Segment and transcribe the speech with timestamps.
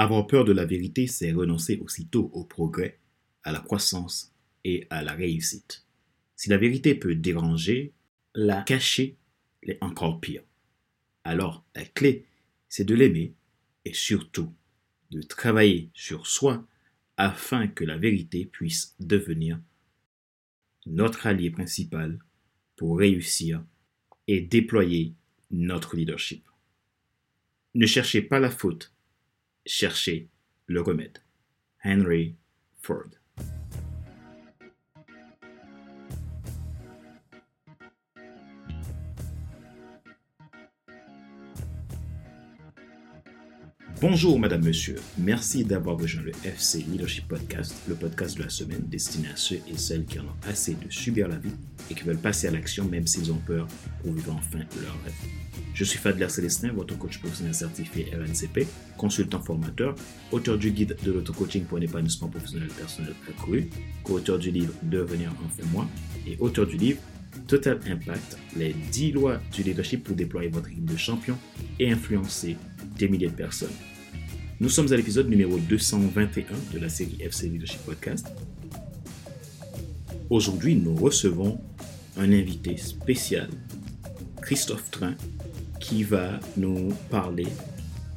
[0.00, 3.00] Avoir peur de la vérité, c'est renoncer aussitôt au progrès,
[3.42, 4.32] à la croissance
[4.62, 5.84] et à la réussite.
[6.36, 7.94] Si la vérité peut déranger,
[8.32, 9.16] la cacher
[9.64, 10.44] est encore pire.
[11.24, 12.26] Alors, la clé,
[12.68, 13.34] c'est de l'aimer
[13.84, 14.54] et surtout
[15.10, 16.64] de travailler sur soi
[17.16, 19.60] afin que la vérité puisse devenir
[20.86, 22.20] notre allié principal
[22.76, 23.64] pour réussir
[24.28, 25.16] et déployer
[25.50, 26.46] notre leadership.
[27.74, 28.94] Ne cherchez pas la faute,
[29.68, 30.28] cherchez
[30.66, 31.18] le remède.
[31.84, 32.34] Henry
[32.80, 33.10] Ford.
[44.00, 44.94] Bonjour Madame, Monsieur.
[45.18, 49.56] Merci d'avoir rejoint le FC Leadership Podcast, le podcast de la semaine destiné à ceux
[49.68, 51.50] et celles qui en ont assez de subir la vie
[51.90, 53.66] et qui veulent passer à l'action même s'ils ont peur
[54.00, 55.14] pour vivre enfin leur rêve.
[55.74, 59.96] Je suis Fadler Célestin, votre coach professionnel certifié RNCP, consultant formateur,
[60.30, 63.68] auteur du guide de l'auto-coaching pour un épanouissement professionnel personnel accru,
[64.04, 65.88] co-auteur du livre Devenir enfin moi
[66.24, 67.00] et auteur du livre
[67.48, 71.36] Total Impact, les 10 lois du leadership pour déployer votre équipe de champion
[71.80, 72.56] et influencer
[72.96, 73.74] des milliers de personnes.
[74.60, 78.26] Nous sommes à l'épisode numéro 221 de la série FC Leadership Podcast.
[80.30, 81.60] Aujourd'hui, nous recevons
[82.16, 83.48] un invité spécial,
[84.42, 85.14] Christophe Train,
[85.78, 87.46] qui va nous parler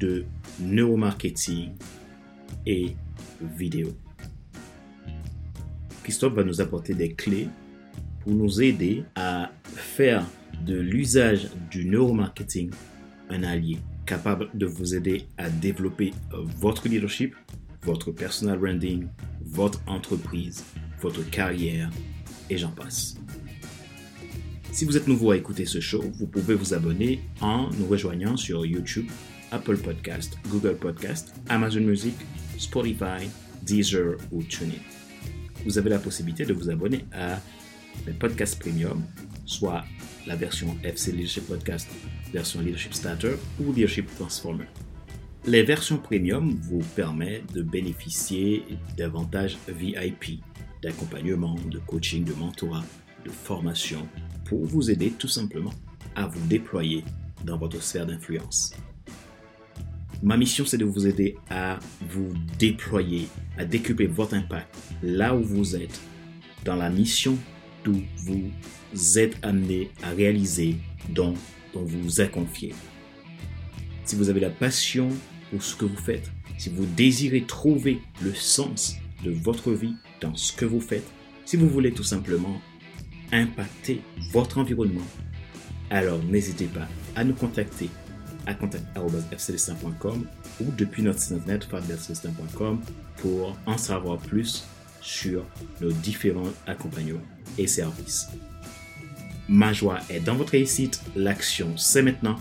[0.00, 0.24] de
[0.58, 1.70] neuromarketing
[2.66, 2.96] et
[3.56, 3.90] vidéo.
[6.02, 7.46] Christophe va nous apporter des clés
[8.18, 10.26] pour nous aider à faire
[10.66, 12.72] de l'usage du neuromarketing
[13.30, 16.12] un allié capable de vous aider à développer
[16.58, 17.34] votre leadership,
[17.82, 19.06] votre personal branding,
[19.44, 20.64] votre entreprise,
[21.00, 21.90] votre carrière
[22.48, 23.16] et j'en passe.
[24.72, 28.36] Si vous êtes nouveau à écouter ce show, vous pouvez vous abonner en nous rejoignant
[28.36, 29.06] sur YouTube,
[29.50, 32.14] Apple Podcast, Google Podcast, Amazon Music,
[32.56, 33.28] Spotify,
[33.62, 34.80] Deezer ou TuneIn.
[35.64, 37.38] Vous avez la possibilité de vous abonner à
[38.06, 39.02] les podcasts premium,
[39.44, 39.84] soit
[40.26, 41.88] la version FC Leadership Podcast
[42.32, 44.66] version Leadership Starter ou Leadership Transformer.
[45.44, 48.64] Les versions premium vous permettent de bénéficier
[48.96, 50.40] d'avantages VIP,
[50.82, 52.84] d'accompagnement, de coaching, de mentorat,
[53.24, 54.08] de formation
[54.44, 55.72] pour vous aider tout simplement
[56.14, 57.04] à vous déployer
[57.44, 58.72] dans votre sphère d'influence.
[60.22, 63.26] Ma mission, c'est de vous aider à vous déployer,
[63.58, 64.72] à décupler votre impact
[65.02, 66.00] là où vous êtes,
[66.64, 67.36] dans la mission
[67.82, 68.52] d'où vous
[69.16, 70.76] êtes amené à réaliser,
[71.08, 71.34] dont
[71.72, 72.74] dont vous vous a confié.
[74.04, 75.08] Si vous avez la passion
[75.50, 80.34] pour ce que vous faites, si vous désirez trouver le sens de votre vie dans
[80.34, 81.06] ce que vous faites,
[81.44, 82.60] si vous voulez tout simplement
[83.32, 85.06] impacter votre environnement,
[85.90, 87.88] alors n'hésitez pas à nous contacter
[88.46, 90.26] à contact.fcdestin.com
[90.60, 92.80] ou depuis notre site internet fabdelcestin.com
[93.18, 94.64] pour en savoir plus
[95.00, 95.44] sur
[95.80, 97.20] nos différents accompagnements
[97.58, 98.28] et services.
[99.52, 101.02] Ma joie est dans votre réussite.
[101.14, 102.36] L'action, c'est maintenant.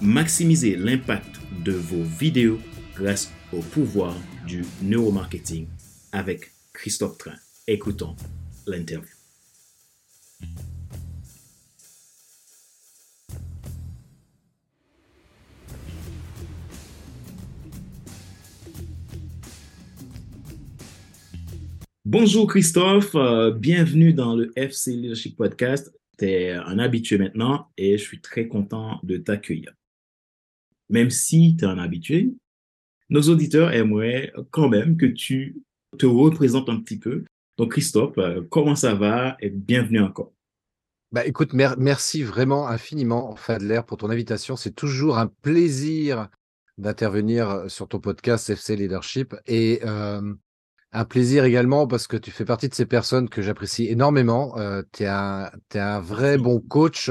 [0.00, 2.58] Maximisez l'impact de vos vidéos
[2.96, 5.68] grâce au pouvoir du neuromarketing
[6.10, 7.36] avec Christophe Train.
[7.68, 8.16] Écoutons
[8.66, 9.14] l'interview.
[22.10, 25.92] Bonjour Christophe, euh, bienvenue dans le FC Leadership Podcast.
[26.18, 29.74] Tu es un habitué maintenant et je suis très content de t'accueillir.
[30.88, 32.32] Même si tu es un habitué,
[33.10, 35.60] nos auditeurs aimeraient quand même que tu
[35.98, 37.26] te représentes un petit peu.
[37.58, 40.32] Donc Christophe, euh, comment ça va et bienvenue encore.
[41.12, 44.56] Bah écoute, merci vraiment infiniment Fadler pour ton invitation.
[44.56, 46.30] C'est toujours un plaisir
[46.78, 50.32] d'intervenir sur ton podcast FC Leadership et euh,
[50.92, 54.56] un plaisir également parce que tu fais partie de ces personnes que j'apprécie énormément.
[54.58, 57.10] Euh, tu es, un vrai bon coach.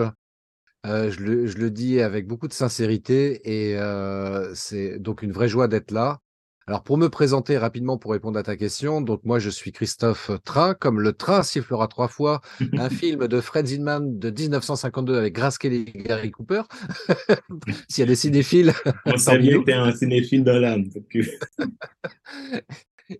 [0.85, 5.67] Euh, je, le, dis avec beaucoup de sincérité et euh, c'est donc une vraie joie
[5.67, 6.19] d'être là.
[6.65, 10.31] Alors pour me présenter rapidement pour répondre à ta question, donc moi je suis Christophe
[10.43, 12.41] Train, comme le train sifflera trois fois,
[12.73, 16.63] un film de Fred Zinman de 1952 avec Grace Kelly et Gary Cooper.
[17.89, 18.73] S'il y a des cinéphiles.
[19.05, 20.85] On bien que tu es un cinéphile dans l'âme.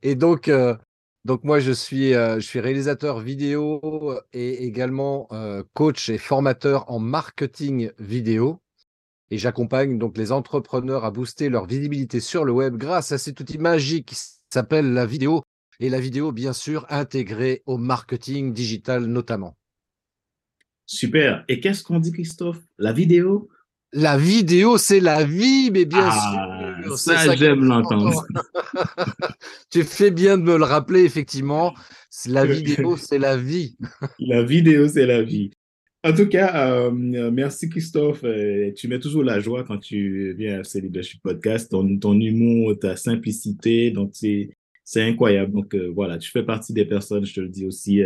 [0.02, 0.76] Et donc, euh,
[1.26, 7.92] donc moi, je suis, euh, réalisateur vidéo et également euh, coach et formateur en marketing
[8.00, 8.62] vidéo.
[9.30, 13.40] Et j'accompagne donc les entrepreneurs à booster leur visibilité sur le web grâce à cet
[13.42, 14.16] outil magique qui
[14.54, 15.44] s'appelle la vidéo.
[15.80, 19.58] Et la vidéo, bien sûr, intégrée au marketing digital notamment.
[20.86, 21.44] Super.
[21.50, 22.62] Et qu'est-ce qu'on dit, Christophe?
[22.78, 23.50] La vidéo?
[23.94, 26.98] La vidéo, c'est la vie, mais bien Ah, sûr.
[26.98, 28.26] Ça, ça j'aime l'entendre.
[29.72, 31.74] Tu fais bien de me le rappeler, effectivement.
[32.28, 33.78] La vidéo, c'est la vie.
[34.20, 35.52] La vidéo, c'est la vie.
[36.04, 38.24] En tout cas, euh, merci Christophe.
[38.24, 41.72] Euh, tu mets toujours la joie quand tu viens à ce Leadership Podcast.
[41.72, 44.50] Ton, ton humour, ta simplicité, donc c'est
[44.84, 45.54] c'est incroyable.
[45.54, 48.02] Donc euh, voilà, tu fais partie des personnes, je te le dis aussi,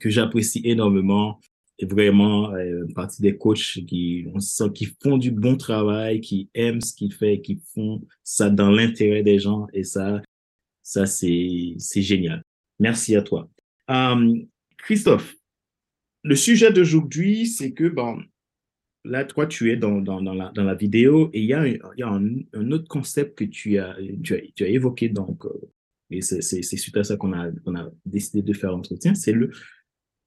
[0.00, 1.40] que j'apprécie énormément.
[1.82, 6.80] Vraiment, euh, partie des coachs qui, on sent, qui font du bon travail, qui aiment
[6.80, 9.66] ce qu'ils font, qui font ça dans l'intérêt des gens.
[9.72, 10.20] Et ça,
[10.82, 12.42] ça c'est c'est génial.
[12.78, 13.48] Merci à toi.
[13.90, 14.34] Euh,
[14.78, 15.34] Christophe,
[16.22, 18.18] le sujet d'aujourd'hui, c'est que, bon,
[19.04, 21.60] là, toi, tu es dans, dans, dans, la, dans la vidéo et il y a,
[21.62, 25.08] un, il y a un autre concept que tu as, tu as, tu as évoqué,
[25.08, 25.70] donc, euh,
[26.10, 29.14] et c'est c'est- c'est suite à ça qu'on a, qu'on a décidé de faire l'entretien,
[29.14, 29.50] c'est le,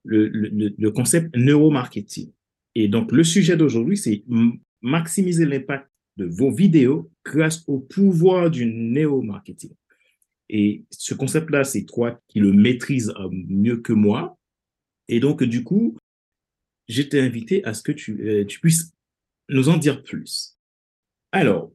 [0.04, 2.32] le, le, concept neuromarketing.
[2.76, 4.24] Et donc, le sujet d'aujourd'hui, c'est
[4.82, 9.74] maximiser l'impact de vos vidéos grâce au pouvoir du neuromarketing.
[10.50, 14.38] Et ce concept-là, c'est toi qui le maîtrises euh, mieux que moi.
[15.08, 15.98] Et donc, du coup,
[16.88, 18.92] je t'ai invité à ce que tu, euh, tu puisses
[19.50, 20.58] nous en dire plus.
[21.32, 21.72] Alors,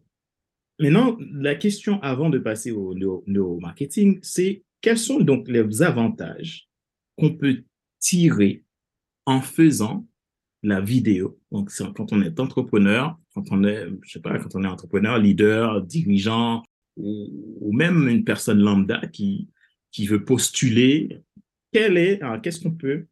[0.79, 6.69] maintenant, la question avant de passer au neuro- neuromarketing, c'est quels sont donc les avantages
[7.17, 7.65] qu'on peut
[7.99, 8.65] tirer
[9.27, 10.07] en faisant
[10.63, 11.39] la vidéo.
[11.53, 15.19] Donc, quand on est entrepreneur, quand on est, je sais pas, quand on est entrepreneur,
[15.19, 16.63] leader, dirigeant,
[16.97, 19.49] ou, même une personne lambda qui,
[19.93, 21.23] qui veut postuler,
[21.73, 23.07] quel est, qu'est-ce qu'on peut,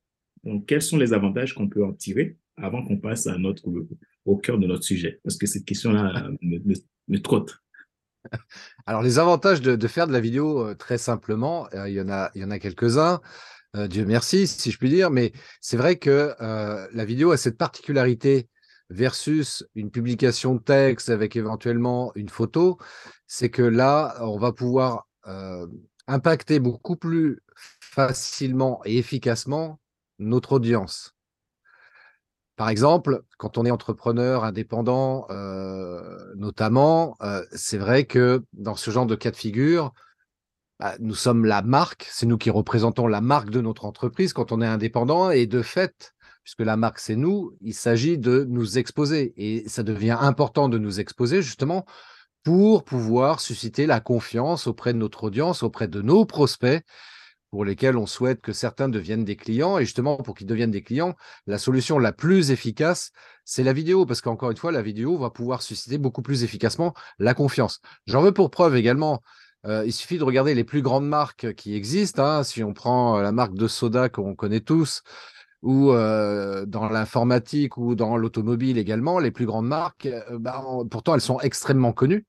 [0.47, 3.69] donc, quels sont les avantages qu'on peut en tirer avant qu'on passe à notre,
[4.25, 5.21] au cœur de notre sujet?
[5.25, 6.59] Parce que cette question-là me,
[7.09, 7.59] me, trotte.
[8.87, 12.01] Alors, les avantages de, de faire de la vidéo, euh, très simplement, euh, il y
[12.01, 13.21] en a, il y en a quelques-uns.
[13.77, 17.37] Euh, Dieu merci, si je puis dire, mais c'est vrai que euh, la vidéo a
[17.37, 18.49] cette particularité
[18.89, 22.79] versus une publication de texte avec éventuellement une photo,
[23.27, 25.67] c'est que là, on va pouvoir euh,
[26.07, 27.43] impacter beaucoup plus
[27.81, 29.81] facilement et efficacement
[30.19, 31.15] notre audience.
[32.55, 35.27] Par exemple, quand on est entrepreneur indépendant,
[36.37, 37.19] notamment,
[37.53, 39.93] c'est vrai que dans ce genre de cas de figure,
[40.79, 44.53] bah, nous sommes la marque, c'est nous qui représentons la marque de notre entreprise quand
[44.53, 48.79] on est indépendant et de fait, puisque la marque c'est nous, il s'agit de nous
[48.79, 51.87] exposer et ça devient important de nous exposer justement
[52.45, 56.85] pour pouvoir susciter la confiance auprès de notre audience, auprès de nos prospects
[57.51, 59.79] pour lesquels on souhaite que certains deviennent des clients.
[59.79, 61.15] Et justement, pour qu'ils deviennent des clients,
[61.47, 63.13] la solution la plus efficace,
[63.45, 66.93] c'est la vidéo, parce qu'encore une fois, la vidéo va pouvoir susciter beaucoup plus efficacement
[67.19, 67.81] la confiance.
[68.07, 69.23] J'en veux pour preuve également.
[69.65, 72.25] Il suffit de regarder les plus grandes marques qui existent.
[72.25, 72.43] hein.
[72.45, 75.03] Si on prend la marque de soda qu'on connaît tous,
[75.63, 81.41] ou dans l'informatique ou dans l'automobile également, les plus grandes marques, bah, pourtant elles sont
[81.41, 82.25] extrêmement connues.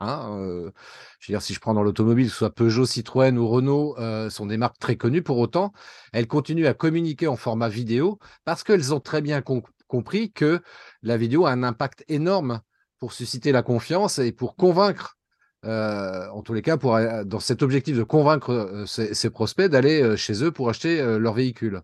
[0.00, 0.70] hein,
[1.18, 3.96] je veux dire, si je prends dans l'automobile, soit Peugeot, Citroën ou Renault,
[4.28, 5.22] sont des marques très connues.
[5.22, 5.72] Pour autant,
[6.12, 10.60] elles continuent à communiquer en format vidéo parce qu'elles ont très bien com- compris que
[11.02, 12.60] la vidéo a un impact énorme
[12.98, 15.16] pour susciter la confiance et pour convaincre,
[15.64, 19.30] euh, en tous les cas, pour, euh, dans cet objectif de convaincre euh, ces, ces
[19.30, 21.82] prospects d'aller chez eux pour acheter leur véhicule.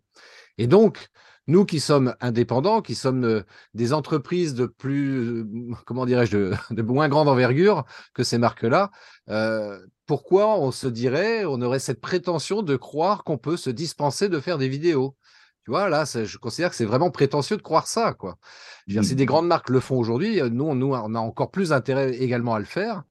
[0.58, 1.08] Et donc,
[1.46, 3.44] nous qui sommes indépendants, qui sommes
[3.74, 5.46] des entreprises de plus,
[5.86, 7.84] comment dirais-je, de, de moins grande envergure
[8.14, 8.90] que ces marques-là,
[9.30, 14.28] euh, pourquoi on se dirait, on aurait cette prétention de croire qu'on peut se dispenser
[14.28, 15.16] de faire des vidéos?
[15.64, 18.38] Tu vois, là, je considère que c'est vraiment prétentieux de croire ça, quoi.
[18.88, 22.54] Si des grandes marques le font aujourd'hui, nous, nous, on a encore plus intérêt également
[22.54, 23.02] à le faire.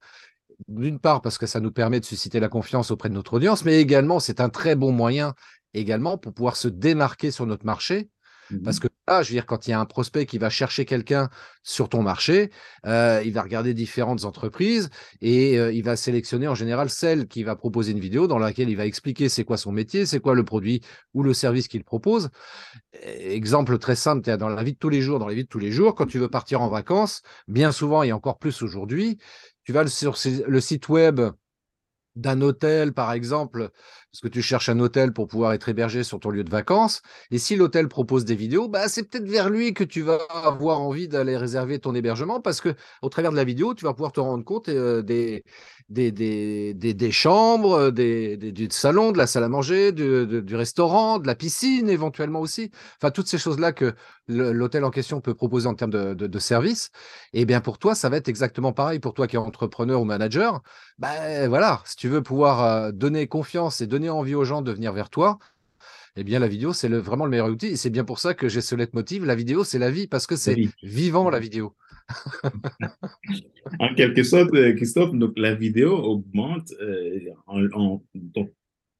[0.67, 3.63] D'une part, parce que ça nous permet de susciter la confiance auprès de notre audience,
[3.63, 5.33] mais également, c'est un très bon moyen
[5.73, 8.09] également pour pouvoir se démarquer sur notre marché
[8.63, 10.85] parce que là, je veux dire, quand il y a un prospect qui va chercher
[10.85, 11.29] quelqu'un
[11.63, 12.51] sur ton marché,
[12.85, 14.89] euh, il va regarder différentes entreprises
[15.21, 18.69] et euh, il va sélectionner en général celle qui va proposer une vidéo dans laquelle
[18.69, 20.81] il va expliquer c'est quoi son métier, c'est quoi le produit
[21.13, 22.29] ou le service qu'il propose.
[22.93, 25.49] Eh, Exemple très simple, dans la vie de tous les jours, dans la vie de
[25.49, 29.17] tous les jours, quand tu veux partir en vacances, bien souvent et encore plus aujourd'hui,
[29.67, 30.15] tu vas sur
[30.47, 31.19] le site web
[32.15, 33.69] d'un hôtel, par exemple,
[34.11, 37.01] parce que tu cherches un hôtel pour pouvoir être hébergé sur ton lieu de vacances.
[37.31, 40.81] Et si l'hôtel propose des vidéos, bah, c'est peut-être vers lui que tu vas avoir
[40.81, 44.13] envie d'aller réserver ton hébergement parce que au travers de la vidéo, tu vas pouvoir
[44.13, 45.43] te rendre compte euh, des,
[45.89, 50.55] des, des, des, des chambres, des, des, du salon, de la salle à manger, du,
[50.55, 52.71] restaurant, de la piscine éventuellement aussi.
[52.97, 53.93] Enfin, toutes ces choses-là que
[54.27, 56.89] l'hôtel en question peut proposer en termes de, de, services.
[57.33, 58.99] Et bien pour toi, ça va être exactement pareil.
[58.99, 60.61] Pour toi qui es entrepreneur ou manager,
[60.97, 64.71] ben voilà, si tu veux pouvoir euh, donner confiance et donner envie aux gens de
[64.71, 65.39] venir vers toi,
[66.19, 67.67] eh bien la vidéo, c'est le, vraiment le meilleur outil.
[67.67, 70.25] Et c'est bien pour ça que j'ai ce leitmotiv, la vidéo, c'est la vie, parce
[70.25, 71.75] que c'est vivant la vidéo.
[73.79, 77.19] en quelque sorte, euh, Christophe, donc la vidéo augmente, euh,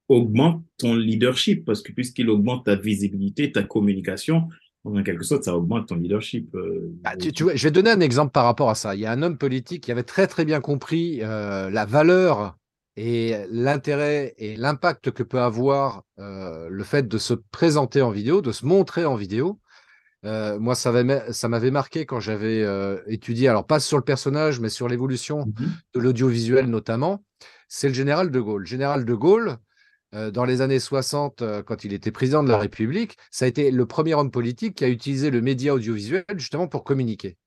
[0.08, 4.50] augmente ton leadership, parce que puisqu'il augmente ta visibilité, ta communication,
[4.84, 6.54] en quelque sorte, ça augmente ton leadership.
[6.54, 8.94] Euh, bah, tu, vois, je vais donner un exemple par rapport à ça.
[8.94, 12.56] Il y a un homme politique qui avait très très bien compris la valeur
[12.98, 18.42] et l'intérêt et l'impact que peut avoir euh, le fait de se présenter en vidéo,
[18.42, 19.60] de se montrer en vidéo.
[20.26, 24.70] Euh, moi, ça m'avait marqué quand j'avais euh, étudié, alors pas sur le personnage, mais
[24.70, 27.24] sur l'évolution mmh de l'audiovisuel notamment.
[27.68, 28.66] C'est le général de Gaulle.
[28.66, 29.58] Général de Gaulle,
[30.14, 33.86] dans les années 60, quand il était président de la République, ça a été le
[33.86, 37.38] premier homme politique qui a utilisé le média audiovisuel justement pour communiquer.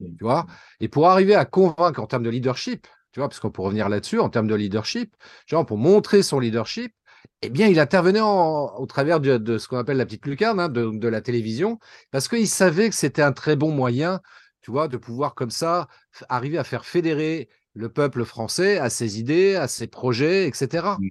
[0.00, 0.46] Tu vois?
[0.80, 3.88] Et pour arriver à convaincre en termes de leadership, tu vois, parce qu'on peut revenir
[3.88, 6.94] là-dessus en termes de leadership, genre pour montrer son leadership,
[7.42, 11.08] eh bien, il intervenait au travers de, ce qu'on appelle la petite lucarne, hein, de,
[11.08, 11.80] la télévision,
[12.12, 14.20] parce qu'il savait que c'était un très bon moyen,
[14.60, 15.88] tu vois, de pouvoir comme ça
[16.28, 20.86] arriver à faire fédérer le peuple français à ses idées, à ses projets, etc.
[21.00, 21.08] Mmh.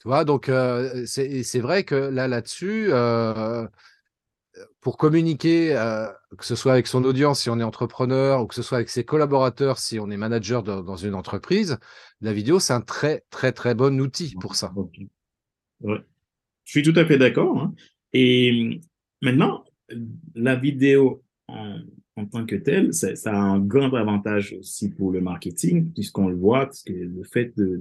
[0.00, 3.68] Tu vois, donc euh, c'est vrai que là, là-dessus, euh,
[4.88, 6.06] pour communiquer, euh,
[6.38, 8.88] que ce soit avec son audience si on est entrepreneur ou que ce soit avec
[8.88, 11.76] ses collaborateurs si on est manager dans une entreprise,
[12.22, 14.72] la vidéo, c'est un très, très, très bon outil pour ça.
[15.84, 16.00] Je
[16.64, 17.58] suis tout à fait d'accord.
[17.58, 17.74] Hein.
[18.14, 18.80] Et
[19.20, 19.66] maintenant,
[20.34, 25.92] la vidéo en, tant que telle, ça, a un grand avantage aussi pour le marketing,
[25.92, 27.78] puisqu'on le voit, parce que le fait de,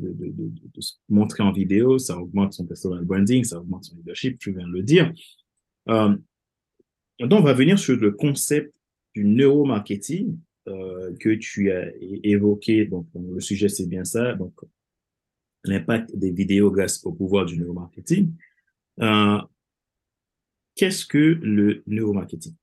[0.80, 4.68] se montrer en vidéo, ça augmente son personal branding, ça augmente son leadership, tu viens
[4.68, 5.14] de le dire.
[5.88, 6.14] Euh,
[7.20, 8.74] donc, on va venir sur le concept
[9.16, 11.92] du neuromarketing euh, que tu as
[12.24, 12.86] évoqué.
[12.86, 14.34] Donc, le sujet, c'est bien ça.
[14.34, 14.54] Donc,
[15.64, 18.34] l'impact des vidéos grâce au pouvoir du neuromarketing.
[19.02, 19.40] Euh,
[20.76, 22.54] Qu'est-ce que le neuromarketing?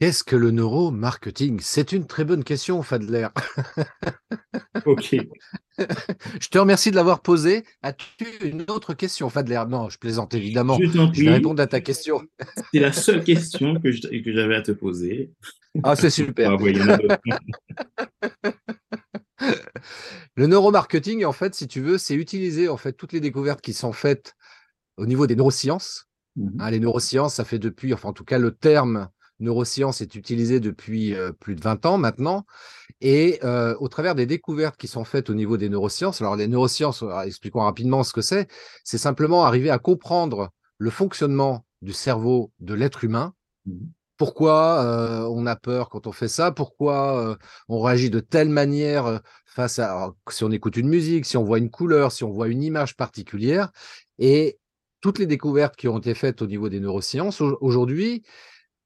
[0.00, 1.60] Qu'est-ce que le neuromarketing?
[1.60, 3.28] C'est une très bonne question, Fadler.
[4.86, 5.14] ok.
[5.78, 7.66] je te remercie de l'avoir posé.
[7.82, 9.62] As-tu une autre question, Fadler?
[9.68, 10.78] Non, je plaisante évidemment.
[10.82, 12.22] Je, vais répondre à ta question.
[12.72, 15.32] C'est la seule question que j'avais à te poser.
[15.82, 16.56] Ah, c'est super.
[20.34, 23.74] le neuromarketing, en fait, si tu veux, c'est utiliser en fait toutes les découvertes qui
[23.74, 24.34] sont faites
[24.96, 26.06] au niveau des neurosciences.
[26.36, 29.10] Mmh hein, les neurosciences, ça fait depuis, enfin en tout cas le terme
[29.40, 32.44] neurosciences est utilisée depuis plus de 20 ans maintenant.
[33.00, 33.40] Et
[33.78, 37.60] au travers des découvertes qui sont faites au niveau des neurosciences, alors les neurosciences, expliquons
[37.60, 38.48] rapidement ce que c'est,
[38.84, 43.34] c'est simplement arriver à comprendre le fonctionnement du cerveau de l'être humain.
[43.66, 43.72] Mmh
[44.16, 44.84] pourquoi
[45.30, 46.52] on a peur quand on fait ça?
[46.52, 47.38] Pourquoi
[47.70, 51.56] on réagit de telle manière face à si on écoute une musique, si on voit
[51.56, 53.70] une couleur, si on voit une image particulière?
[54.18, 54.58] Et
[55.00, 58.22] toutes les découvertes qui ont été faites au niveau des neurosciences aujourd'hui,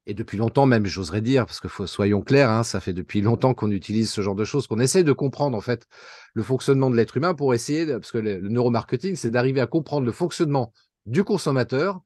[0.07, 3.55] et depuis longtemps même, j'oserais dire, parce que soyons clairs, hein, ça fait depuis longtemps
[3.55, 5.87] qu'on utilise ce genre de choses, qu'on essaie de comprendre en fait
[6.35, 10.05] le fonctionnement de l'être humain pour essayer, parce que le, neuromarketing, c'est d'arriver à comprendre
[10.05, 10.73] le fonctionnement
[11.07, 12.01] du consommateur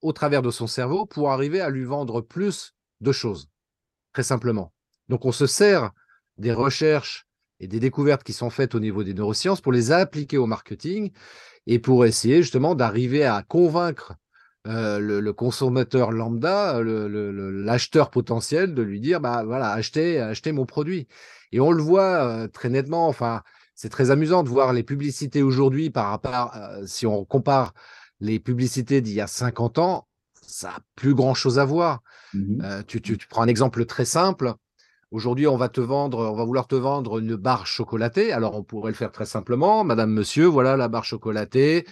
[0.00, 3.48] au travers de son cerveau pour arriver à lui vendre plus de choses,
[4.12, 4.72] très simplement.
[5.08, 5.92] Donc on se sert
[6.38, 7.26] des recherches
[7.60, 11.12] et des découvertes qui sont faites au niveau des neurosciences pour les appliquer au marketing
[11.66, 14.14] et pour essayer justement d'arriver à convaincre
[14.68, 21.08] euh, le, consommateur lambda, l'acheteur potentiel, de lui dire bah voilà, achetez, achetez mon produit.
[21.52, 23.08] Et on le voit euh, très nettement.
[23.08, 23.42] Enfin,
[23.74, 27.72] c'est très amusant de voir les publicités aujourd'hui par rapport, euh, si on compare
[28.20, 30.06] les publicités d'il y a 50 ans,
[30.46, 32.02] ça n'a plus grand chose à voir.
[32.34, 34.52] Mmh tu, tu, prends un exemple très simple.
[35.10, 38.32] Aujourd'hui, on va te vendre, on va vouloir te vendre une barre chocolatée.
[38.32, 39.82] Alors, on pourrait le faire très simplement.
[39.82, 41.86] Madame, monsieur, voilà la barre chocolatée.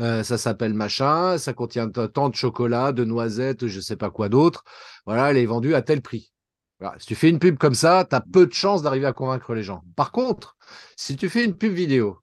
[0.00, 4.10] Euh, ça s'appelle machin, ça contient tant de chocolat, de noisettes, je ne sais pas
[4.10, 4.64] quoi d'autre.
[5.06, 6.32] Voilà, elle est vendue à tel prix.
[6.98, 9.54] Si tu fais une pub comme ça, tu as peu de chances d'arriver à convaincre
[9.54, 9.84] les gens.
[9.94, 10.56] Par contre,
[10.96, 12.18] si tu fais une pub vidéo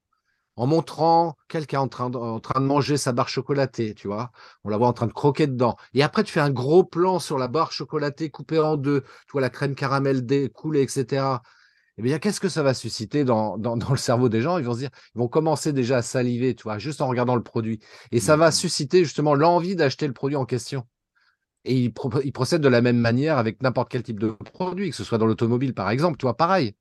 [0.56, 4.30] en montrant quelqu'un en train, de, en train de manger sa barre chocolatée, tu vois,
[4.64, 7.18] on la voit en train de croquer dedans, et après tu fais un gros plan
[7.18, 11.38] sur la barre chocolatée coupée en deux, tu vois la crème caramel découlée, etc
[12.00, 14.56] eh bien, qu'est-ce que ça va susciter dans, le cerveau des gens?
[14.56, 17.36] Ils vont se dire, ils vont commencer déjà à saliver, tu vois, juste en regardant
[17.36, 17.78] le produit.
[18.10, 20.86] Et ça va susciter justement l'envie d'acheter le produit en question.
[21.66, 25.04] Et ils, procèdent de la même manière avec n'importe quel type de produit, que ce
[25.04, 26.72] soit dans l'automobile, par exemple, tu vois, pareil.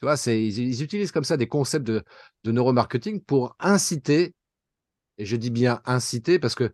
[0.00, 2.02] Tu vois, ils, ils, utilisent comme ça des concepts de,
[2.44, 4.34] neuromarketing pour inciter,
[5.18, 6.72] et je dis bien inciter parce que,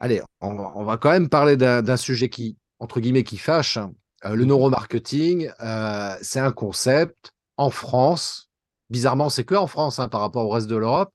[0.00, 3.94] allez, on, on va quand même parler d'un sujet qui, entre guillemets, qui fâche, hein.
[4.24, 8.50] Euh, le neuromarketing, euh, c'est un concept en France.
[8.90, 11.12] Bizarrement, c'est que en France hein, par rapport au reste de l'Europe.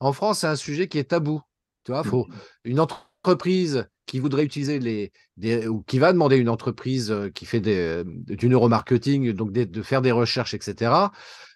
[0.00, 1.40] En France, c'est un sujet qui est tabou.
[1.84, 2.26] Tu vois, faut
[2.64, 7.60] une entreprise qui voudrait utiliser les, ou qui va demander une entreprise euh, qui fait
[7.60, 10.92] des, du neuromarketing, donc de faire des recherches, etc.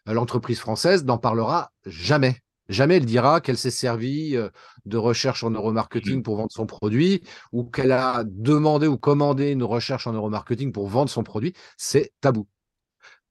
[0.06, 2.40] L'entreprise française n'en parlera jamais.
[2.72, 4.36] Jamais elle dira qu'elle s'est servie
[4.84, 6.22] de recherche en neuromarketing mmh.
[6.22, 10.88] pour vendre son produit ou qu'elle a demandé ou commandé une recherche en neuromarketing pour
[10.88, 11.54] vendre son produit.
[11.76, 12.46] C'est tabou.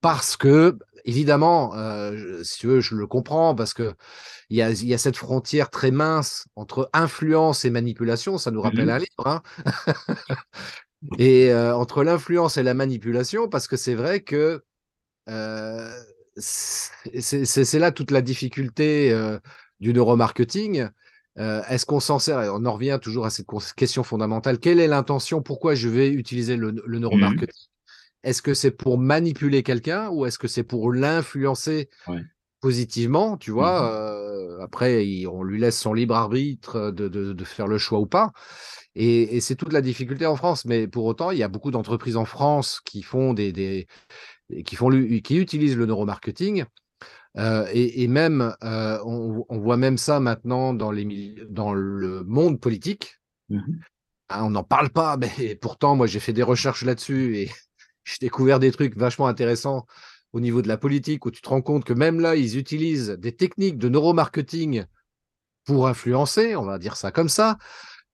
[0.02, 3.94] Parce que, évidemment, euh, si tu veux, je le comprends, parce que
[4.50, 8.40] il y a, cette frontière très mince entre influence et manipulation.
[8.40, 9.28] Ça nous rappelle mmh un livre.
[9.28, 9.42] Hein
[11.20, 14.64] et euh, entre l'influence et la manipulation, parce que c'est vrai que
[16.38, 19.14] c'est là toute la difficulté
[19.80, 20.88] du neuromarketing.
[21.38, 22.38] Est-ce qu'on s'en sert?
[22.54, 24.60] On en revient toujours à cette question fondamentale.
[24.60, 25.42] Quelle est l'intention?
[25.42, 27.68] Pourquoi je vais utiliser le, mmh neuromarketing?
[28.24, 31.90] Est-ce que c'est pour manipuler quelqu'un ou est-ce que c'est pour l'influencer
[32.62, 38.00] positivement Tu vois, mmh après, on lui laisse son libre arbitre de, faire le choix
[38.00, 38.32] ou pas.
[38.96, 40.66] Et, c'est toute la difficulté en France.
[40.66, 43.88] Mais pour autant, il y a beaucoup d'entreprises en France qui font des,
[44.66, 46.66] qui, font, qui utilisent le neuromarketing.
[47.38, 53.18] Euh, et, même, euh, on, voit même ça maintenant dans, les, dans le monde politique.
[53.50, 53.60] Mmh
[54.30, 57.52] hein, on n'en parle pas, mais pourtant, moi, j'ai fait des recherches là-dessus et
[58.04, 59.86] j'ai découvert des trucs vachement intéressants
[60.34, 63.10] au niveau de la politique où tu te rends compte que même là, ils utilisent
[63.10, 64.86] des techniques de neuromarketing
[65.66, 67.58] pour influencer, on va dire ça comme ça,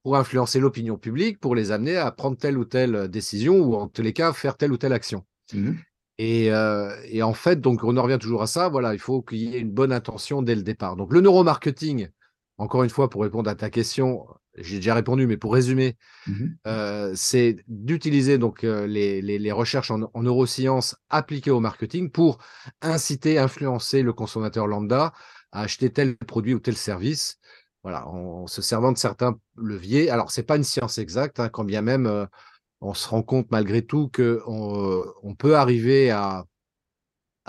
[0.03, 3.87] pour influencer l'opinion publique, pour les amener à prendre telle ou telle décision ou en
[3.87, 5.25] tous les cas faire telle ou telle action.
[5.53, 5.73] Mmh
[6.19, 8.69] euh, et, en fait, donc on en revient toujours à ça.
[8.69, 10.95] Voilà, il faut qu'il y ait une bonne intention dès le départ.
[10.95, 12.09] Donc le neuromarketing,
[12.57, 15.95] encore une fois, pour répondre à ta question, j'ai déjà répondu, mais pour résumer,
[16.25, 22.39] mmh euh, c'est d'utiliser donc euh, les, recherches en, neurosciences appliquées au marketing pour
[22.81, 25.13] inciter, influencer le consommateur lambda
[25.51, 27.37] à acheter tel produit ou tel service.
[27.83, 30.09] Voilà, en, se servant de certains leviers.
[30.09, 32.27] Alors, c'est pas une science exacte, hein, quand bien même
[32.81, 36.45] on se rend compte malgré tout qu'on on peut arriver à,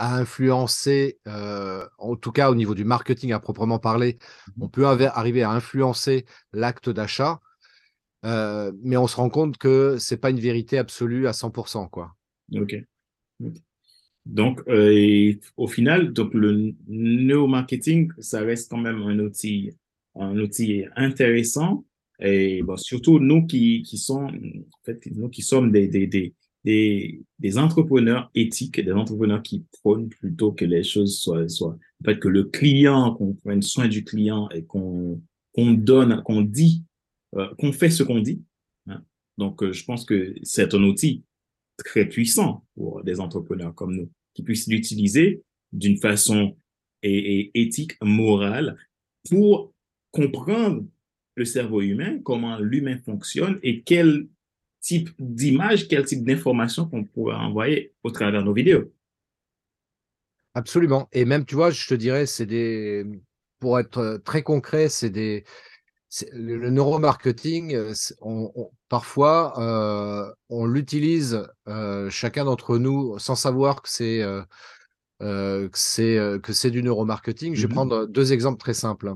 [0.00, 4.16] influencer, euh, en tout cas au niveau du marketing à proprement parler,
[4.56, 7.40] mmh on peut arriver à influencer l'acte d'achat,
[8.24, 11.88] euh, mais on se rend compte que ce n'est pas une vérité absolue à 100%.
[11.88, 12.14] Quoi.
[12.54, 12.76] Ok.
[14.24, 19.72] Donc, euh, au final, donc le neuromarketing, ça reste quand même un outil,
[20.14, 21.84] un outil intéressant
[22.20, 26.34] et bon, surtout nous qui, qui sommes, en fait, nous qui sommes des, des, des,
[26.64, 32.04] des, des entrepreneurs éthiques, des entrepreneurs qui prônent plutôt que les choses soient, soient, en
[32.04, 35.20] fait, que le client, qu'on prenne soin du client et qu'on
[35.52, 36.84] qu'on donne, qu'on dit,
[37.34, 38.42] euh, qu'on fait ce qu'on dit.
[38.86, 39.02] Hein.
[39.38, 41.24] Donc, euh, je pense que c'est un outil
[41.78, 46.56] très puissant pour des entrepreneurs comme nous, qui puissent l'utiliser d'une façon
[47.02, 48.76] et, et éthique, morale,
[49.28, 49.72] pour
[50.12, 50.84] comprendre
[51.38, 54.26] le cerveau humain, comment l'humain fonctionne et quel
[54.80, 58.92] type d'image, quel type d'information qu'on pourrait envoyer au travers de nos vidéos.
[60.54, 61.08] Absolument.
[61.12, 63.04] Et même, tu vois, je te dirais, c'est des,
[63.60, 65.44] pour être très concret, c'est des,
[66.32, 67.76] le, neuromarketing,
[68.20, 76.52] on, parfois, euh, on l'utilise euh, chacun d'entre nous sans savoir que c'est euh, que
[76.52, 77.54] c'est du neuromarketing.
[77.54, 77.74] Je vais mm-hmm.
[77.74, 79.14] prendre deux exemples très simples.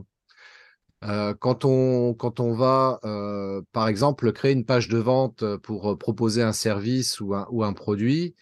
[1.05, 5.91] Euh, quand, on, quand on va, euh, par exemple, créer une page de vente pour
[5.91, 8.35] euh, proposer un service ou un, ou un produit,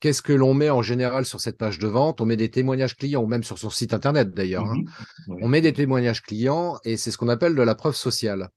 [0.00, 2.20] qu'est-ce que l'on met en général sur cette page de vente?
[2.20, 4.64] On met des témoignages clients, ou même sur son site internet d'ailleurs.
[4.64, 4.78] Hein.
[5.28, 8.50] Mmh on met des témoignages clients et c'est ce qu'on appelle de la preuve sociale.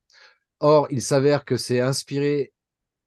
[0.59, 2.51] Or, il s'avère que c'est inspiré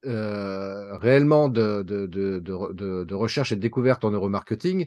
[0.05, 4.87] réellement de, de, de, de, recherche et de découverte en neuromarketing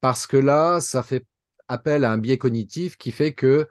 [0.00, 1.26] parce que là, ça fait
[1.66, 3.66] appel à un biais cognitif qui fait que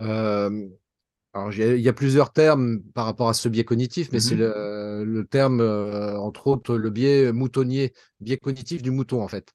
[0.00, 5.04] alors, il y a plusieurs termes par rapport à ce biais cognitif, mais c'est mmh
[5.04, 9.52] le, terme, entre autres, le biais moutonnier, biais cognitif du mouton, en fait.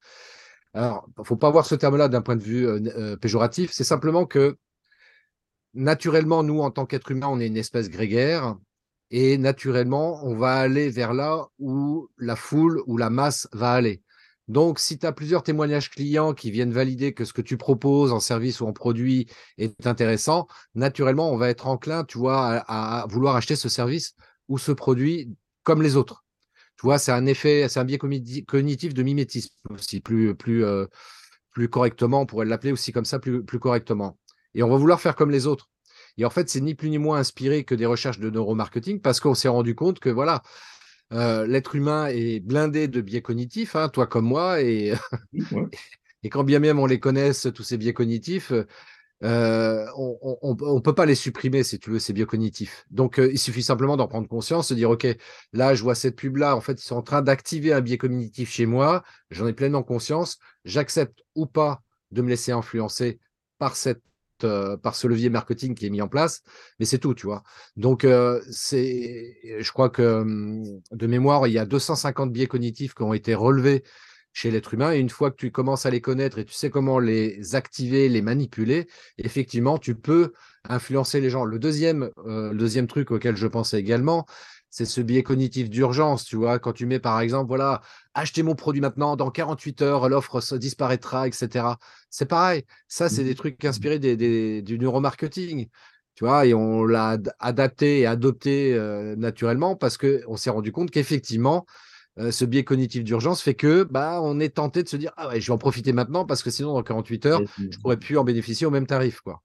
[0.74, 2.68] Alors, il ne faut pas voir ce terme-là d'un point de vue
[3.20, 4.58] péjoratif, c'est simplement que
[5.74, 8.56] naturellement, nous, en tant qu'être humain, on est une espèce grégaire,
[9.12, 14.03] et naturellement, on va aller vers là où la foule ou la masse va aller.
[14.48, 18.12] Donc, si tu as plusieurs témoignages clients qui viennent valider que ce que tu proposes
[18.12, 19.28] en service ou en produit
[19.58, 24.16] est intéressant, naturellement, on va être enclin, tu vois, à, vouloir acheter ce service
[24.50, 26.26] ou ce produit comme les autres.
[26.78, 30.88] Tu vois, c'est un effet, c'est un biais cognitif de mimétisme aussi, euh,
[31.52, 34.18] plus correctement, on pourrait l'appeler aussi comme ça, plus, plus correctement.
[34.56, 35.70] Et on va vouloir faire comme les autres.
[36.18, 39.20] Et en fait, c'est ni plus ni moins inspiré que des recherches de neuromarketing parce
[39.20, 40.44] qu'on s'est rendu compte que voilà,
[41.12, 44.94] euh, l'être humain est blindé de biais cognitifs, hein, toi comme moi, et,
[46.24, 48.52] et quand bien même on les connaisse, tous ces biais cognitifs,
[49.24, 52.86] euh, on ne peut pas les supprimer, si tu veux, ces biais cognitifs.
[52.92, 55.08] Donc, euh, il suffit simplement d'en prendre conscience, de dire, OK,
[55.54, 58.52] là, je vois cette pub-là, en fait, ils sont en train d'activer un biais cognitif
[58.52, 63.20] chez moi, j'en ai pleinement conscience, j'accepte ou pas de me laisser influencer
[63.60, 64.02] par, cette,
[64.44, 66.44] euh, par ce levier marketing qui est mis en place,
[66.80, 67.44] mais c'est tout, tu vois.
[67.76, 68.06] Donc,
[68.52, 73.14] c'est, je crois que hum, de mémoire, il y a 250 biais cognitifs qui ont
[73.14, 73.84] été relevés
[74.34, 74.92] chez l'être humain.
[74.92, 78.10] Et une fois que tu commences à les connaître et tu sais comment les activer,
[78.10, 80.34] les manipuler, effectivement, tu peux
[80.68, 81.46] influencer les gens.
[81.46, 84.26] Le deuxième, euh, le deuxième truc auquel je pensais également,
[84.74, 87.82] c'est ce biais cognitif d'urgence, tu vois, quand tu mets par exemple, voilà,
[88.16, 91.78] achetez mon produit maintenant, dans 48 heures, l'offre disparaîtra, etc.
[92.10, 95.68] C'est pareil, ça, c'est des trucs inspirés des, du neuromarketing,
[96.16, 100.90] tu vois, et on l'a adapté et adopté euh, naturellement parce qu'on s'est rendu compte
[100.90, 101.68] qu'effectivement,
[102.18, 105.28] euh, ce biais cognitif d'urgence fait que bah, on est tenté de se dire ah
[105.28, 108.18] ouais, je vais en profiter maintenant parce que sinon dans 48 heures, je pourrais plus
[108.18, 109.44] en bénéficier au même tarif quoi.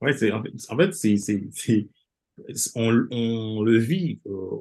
[0.00, 1.88] Ouais, c'est en fait, c'est, c'est,
[2.74, 4.56] on, on, le vit euh,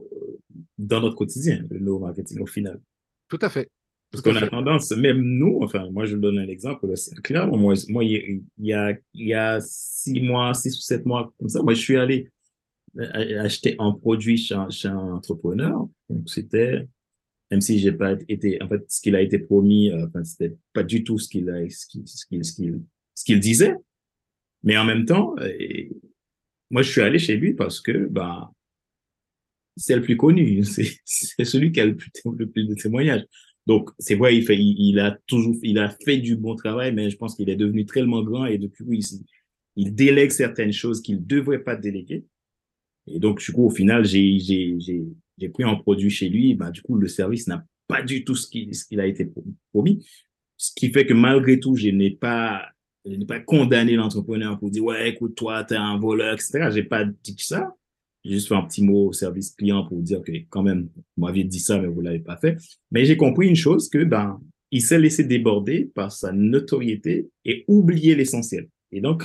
[0.77, 2.79] dans notre quotidien le neuromarketing au final.
[3.27, 3.69] Tout à fait.
[4.11, 7.47] Parce qu'on a tendance, même nous, enfin, moi, je donne un exemple, c'est clair.
[7.47, 11.49] Moi, moi il, y a, il y a six mois, six ou sept mois, comme
[11.49, 12.29] ça, moi, je suis allé
[12.97, 15.85] euh, acheter un produit chez chez un entrepreneur.
[16.09, 16.87] Donc, c'était
[17.51, 20.55] même si j'ai pas été, en fait, ce qu'il a été promis, euh, enfin, c'était
[20.73, 23.75] pas du tout ce qu'il a, ce qu'il, ce qu'il, ce qu'il, disait.
[24.63, 25.35] Mais en même temps,
[26.69, 28.51] moi, je suis allé chez lui parce que, bah,
[29.77, 30.63] c'est le plus connu,
[31.05, 32.11] c'est, celui qui a le plus,
[32.65, 33.25] de témoignages.
[33.67, 37.35] Donc, c'est vrai, il a toujours, il a fait du bon travail, mais je pense
[37.35, 39.01] qu'il est devenu tellement grand et depuis,
[39.75, 42.25] il, délègue certaines choses qu'il devrait pas déléguer.
[43.07, 44.77] Et donc, du coup, au final, j'ai,
[45.53, 48.47] pris un produit chez lui, bah, du coup, le service n'a pas du tout ce
[48.47, 49.27] qu'il a été
[49.73, 50.05] promis.
[50.57, 52.69] Ce qui fait que malgré tout, je n'ai pas,
[53.05, 56.69] je n'ai pas condamné l'entrepreneur pour dire, ouais, écoute, toi, t'es un voleur, etc.
[56.71, 57.75] J'ai pas dit ça.
[58.23, 61.25] J'ai juste fait un petit mot au service client pour dire que quand même, vous
[61.25, 62.57] m'aviez dit ça, mais vous l'avez pas fait.
[62.91, 64.41] Mais j'ai compris une chose que, ben,
[64.71, 68.67] il s'est laissé déborder par sa notoriété et oublier l'essentiel.
[68.91, 69.23] Et donc,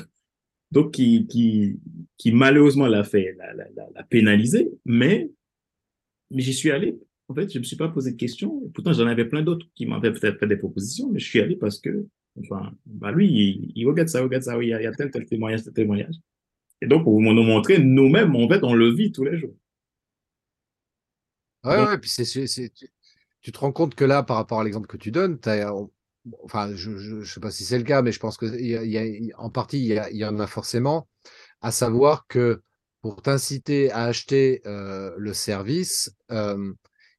[0.70, 1.78] donc qui, qui,
[2.18, 3.54] qui malheureusement l'a fait, l'a,
[3.94, 5.30] la pénalisé, mais
[6.30, 6.98] mais j'y suis allé.
[7.28, 8.70] En fait, je me suis pas posé de questions.
[8.74, 11.56] Pourtant, j'en avais plein d'autres qui m'avaient peut-être fait des propositions, mais je suis allé
[11.56, 12.06] parce que,
[12.38, 15.72] enfin, bah lui, il, regarde ça, regarde ça, il y a, tel, tel témoignage, tel
[15.72, 16.14] témoignage.
[16.82, 19.54] Et donc, pour nous montrer, nous-mêmes, en fait, on le vit tous les jours.
[21.64, 22.72] Ouais, ouais, puis c'est, c'est,
[23.42, 25.70] tu, te rends compte que là, par rapport à l'exemple que tu donnes, as,
[26.42, 28.82] enfin, je ne sais pas si c'est le cas, mais je pense que y a,
[28.84, 31.06] y a, en partie, il y, y, en a forcément,
[31.60, 32.62] à savoir que
[33.02, 36.16] pour t'inciter à acheter le service,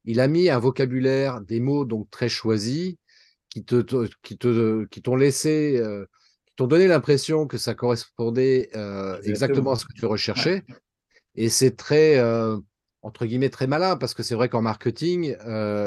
[0.04, 2.96] il a mis un vocabulaire, des mots donc très choisis
[3.52, 5.82] qui te, qui te, qui t'ont laissé,
[6.46, 8.70] qui t'ont donné l'impression que ça correspondait
[9.24, 9.72] exactement.
[9.72, 10.64] à ce que tu recherchais.
[11.34, 12.20] Et c'est très,
[13.02, 15.36] entre guillemets, très malin parce que c'est vrai qu'en marketing,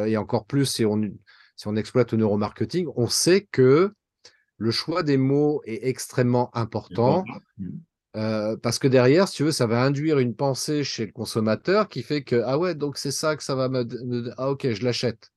[0.06, 1.02] et encore plus si on,
[1.56, 3.94] si on exploite le neuromarketing, on sait que
[4.58, 7.26] le choix des mots est extrêmement important.
[8.16, 11.90] Euh, parce que derrière, si tu veux, ça va induire une pensée chez le consommateur
[11.90, 13.86] qui fait que, ah ouais, donc c'est ça que ça va me,
[14.38, 15.32] Ah ok, je l'achète.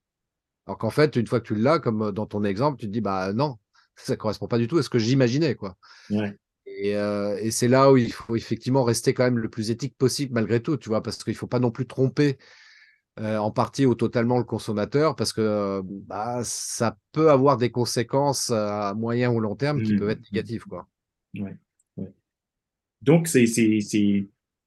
[0.69, 2.93] Alors qu'en fait, une fois que tu l'as, comme euh, dans ton exemple, tu te
[2.93, 3.57] dis, bah non,
[3.97, 5.55] ça correspond pas du tout à ce que j'imaginais.
[5.55, 5.79] quoi.
[6.67, 9.97] Et, euh, et c'est là où il faut effectivement rester quand même le plus éthique
[9.97, 12.37] possible malgré tout, tu vois, parce qu'il ne faut pas non plus tromper
[13.21, 18.95] en partie ou totalement le consommateur, parce que bah, ça peut avoir des conséquences à
[18.95, 19.99] moyen ou long terme qui mmh.
[19.99, 20.63] peuvent être négatives.
[20.67, 20.87] Quoi.
[21.35, 21.57] Ouais.
[23.03, 23.47] Donc, c'est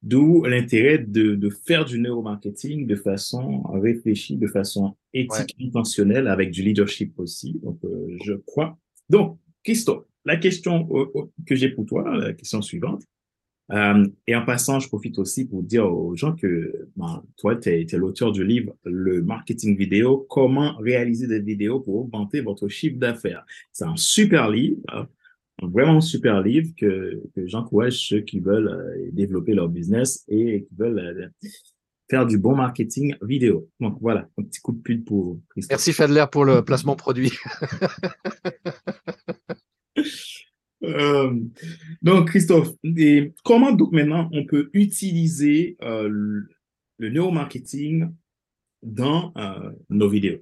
[0.02, 6.52] d'où l'intérêt de, de, faire du neuromarketing de façon réfléchie, de façon éthique, intentionnelle, avec
[6.52, 7.60] du leadership aussi.
[7.64, 8.78] Donc, euh, je crois.
[9.10, 13.04] Donc, Christophe, la question euh, euh, que j'ai pour toi, la question suivante,
[13.72, 17.70] euh, et en passant, je profite aussi pour dire aux gens que ben, toi, tu
[17.70, 22.68] es, es l'auteur du livre Le marketing vidéo, comment réaliser des vidéos pour augmenter votre
[22.68, 23.46] chiffre d'affaires.
[23.72, 24.78] C'est un super livre
[25.62, 30.76] vraiment super livre que, que j'encourage ceux qui veulent euh, développer leur business et qui
[30.76, 31.28] veulent euh,
[32.10, 33.69] faire du bon marketing vidéo.
[33.80, 35.71] Donc voilà, un petit coup de pub pour Christophe.
[35.71, 37.32] Merci Fadler pour le placement produit.
[40.84, 41.39] euh,
[42.02, 46.10] donc Christophe, et comment donc maintenant on peut utiliser euh,
[46.97, 48.10] le neuromarketing
[48.84, 49.34] dans
[49.89, 50.39] nos vidéos?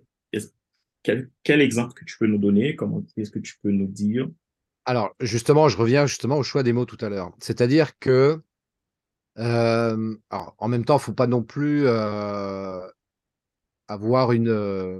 [1.01, 2.75] Quel, quel exemple que tu peux nous donner?
[2.75, 4.29] Comment est-ce que tu peux nous dire?
[4.89, 7.31] Alors, justement, je reviens justement au choix des mots tout à l'heure.
[7.39, 8.41] C'est-à-dire que,
[9.37, 12.81] euh, en même temps, il ne faut pas non plus euh,
[13.87, 14.99] avoir une, euh,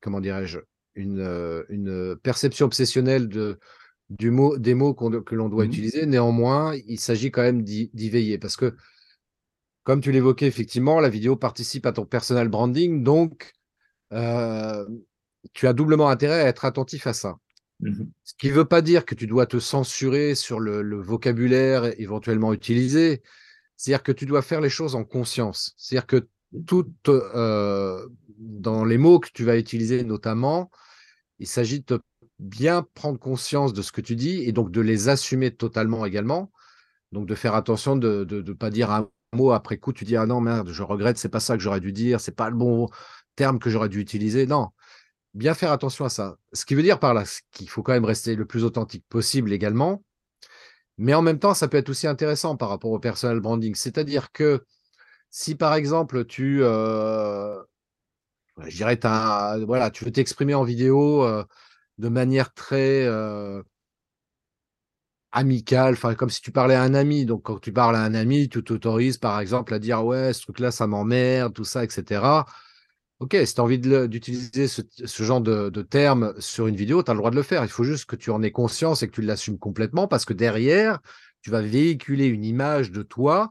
[0.00, 0.58] comment dirais-je,
[0.96, 3.60] une, une, perception obsessionnelle de,
[4.10, 5.70] du mot, des mots que l'on doit Mhm.
[5.70, 6.06] utiliser.
[6.06, 8.74] Néanmoins, il s'agit quand même d'y veiller parce que,
[9.84, 13.04] comme tu l'évoquais, effectivement, la vidéo participe à ton personal branding.
[13.04, 13.52] Donc,
[14.10, 14.16] tu
[15.68, 17.38] as doublement intérêt à être attentif à ça.
[17.80, 18.10] Mhm.
[18.22, 22.52] Ce qui ne veut pas dire que tu dois te censurer sur le, vocabulaire éventuellement
[22.52, 23.22] utilisé.
[23.76, 25.74] C'est-à-dire que tu dois faire les choses en conscience.
[25.76, 26.28] C'est-à-dire que
[26.66, 28.08] tout, euh,
[28.38, 30.70] dans les mots que tu vas utiliser notamment,
[31.40, 32.00] il s'agit de
[32.38, 36.52] bien prendre conscience de ce que tu dis et donc de les assumer totalement également.
[37.12, 40.26] Donc de faire attention de ne pas dire un mot après coup, tu dis ah
[40.26, 42.88] non merde, je regrette, c'est pas ça que j'aurais dû dire, c'est pas le bon
[43.36, 44.46] terme que j'aurais dû utiliser.
[44.46, 44.68] Non,
[45.34, 46.36] bien faire attention à ça.
[46.52, 49.52] Ce qui veut dire par là qu'il faut quand même rester le plus authentique possible
[49.52, 50.02] également.
[50.96, 53.74] Mais en même temps, ça peut être aussi intéressant par rapport au personal branding.
[53.74, 54.64] C'est-à-dire que
[55.30, 57.60] si par exemple tu, euh,
[58.66, 58.98] je dirais,
[59.92, 61.44] tu veux t'exprimer en vidéo euh,
[61.98, 63.62] de manière très euh,
[65.32, 67.26] amicale, comme si tu parlais à un ami.
[67.26, 70.42] Donc quand tu parles à un ami, tu t'autorises par exemple à dire ouais, ce
[70.42, 72.44] truc-là, ça m'emmerde, tout ça, etc.
[73.20, 77.02] Ok, si tu as envie d'utiliser ce, ce, genre de, de termes sur une vidéo,
[77.02, 77.62] tu as le droit de le faire.
[77.62, 80.32] Il faut juste que tu en aies conscience et que tu l'assumes complètement parce que
[80.32, 80.98] derrière,
[81.40, 83.50] tu vas véhiculer une image de toi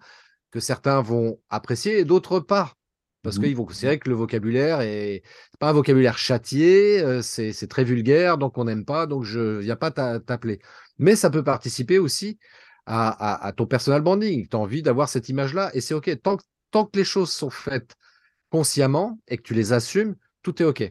[0.51, 2.73] que certains vont apprécier et d'autres pas.
[3.21, 3.41] Parce mmh.
[3.41, 5.23] qu'ils vont considérer que le vocabulaire est
[5.59, 9.59] pas un vocabulaire châtié, euh, c'est très vulgaire, donc on n'aime pas, donc je ne
[9.59, 10.59] viens pas t'appeler.
[10.97, 12.37] Mais ça peut participer aussi
[12.85, 14.45] à, à, à ton personal branding.
[14.47, 16.11] Tu as envie d'avoir cette image-là et c'est OK.
[16.21, 16.37] Tant,
[16.69, 17.95] tant que les choses sont faites
[18.53, 20.83] consciemment et que tu les assumes, tout est OK.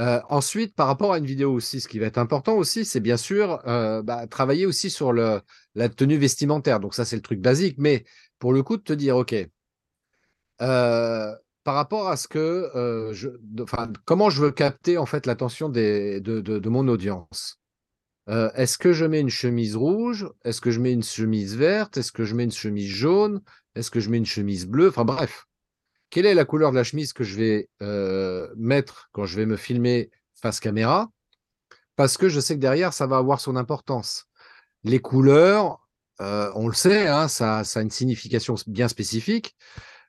[0.00, 2.98] Euh, ensuite, par rapport à une vidéo aussi, ce qui va être important aussi, c'est
[2.98, 5.42] bien sûr euh, bah, travailler aussi sur la
[5.96, 6.80] tenue vestimentaire.
[6.80, 8.04] Donc ça, c'est le truc basique, mais
[8.40, 9.32] pour le coup, de te dire, OK,
[10.60, 12.68] euh, par rapport à ce que,
[14.04, 17.60] comment je veux capter en fait l'attention de, de, mon audience?
[18.26, 20.28] Est-ce que je mets une chemise rouge?
[20.44, 21.96] Est-ce que je mets une chemise verte?
[21.96, 23.40] Est-ce que je mets une chemise jaune?
[23.76, 24.88] Est-ce que je mets une chemise bleue?
[24.88, 25.46] Enfin bref,
[26.10, 29.46] quelle est la couleur de la chemise que je vais euh, mettre quand je vais
[29.46, 31.10] me filmer face caméra?
[31.96, 34.26] Parce que je sais que derrière, ça va avoir son importance.
[34.84, 35.80] Les couleurs,
[36.20, 39.56] euh, on le sait, hein, ça, a une signification bien spécifique.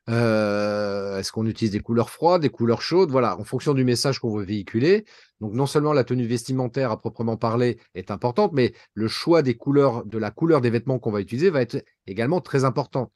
[0.10, 3.10] Euh, Est-ce qu'on utilise des couleurs froides, des couleurs chaudes?
[3.10, 5.06] Voilà, en fonction du message qu'on veut véhiculer.
[5.42, 9.56] Donc, non seulement la tenue vestimentaire à proprement parler est importante, mais le choix des
[9.56, 13.12] couleurs, de la couleur des vêtements qu'on va utiliser va être également très important.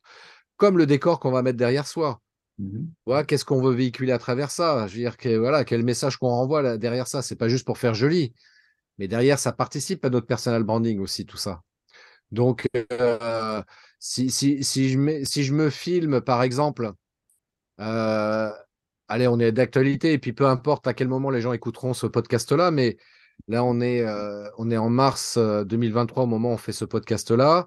[0.58, 2.22] Comme le décor qu'on va mettre derrière soi.
[2.62, 4.86] Mmh voilà, Qu'est-ce qu'on veut véhiculer à travers ça?
[4.88, 7.22] Je veux dire, que, voilà, quel message qu'on renvoie là, derrière ça?
[7.22, 8.34] C'est pas juste pour faire joli,
[9.00, 11.62] mais derrière, ça participe à notre personal branding aussi, tout ça.
[12.32, 13.62] Donc, euh,
[14.00, 16.92] si je me filme, par exemple,
[17.80, 18.52] euh,
[19.08, 22.06] allez, on est d'actualité, et puis peu importe à quel moment les gens écouteront ce
[22.06, 22.98] podcast-là, mais
[23.48, 26.86] là, on est, euh, on est en mars 2023 au moment où on fait ce
[26.86, 27.66] podcast-là.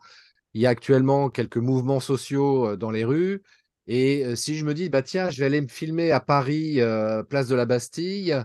[0.55, 3.43] Il y a actuellement quelques mouvements sociaux dans les rues.
[3.87, 6.81] Et si je me dis, bah tiens, je vais aller me filmer à Paris,
[7.29, 8.45] place de la Bastille,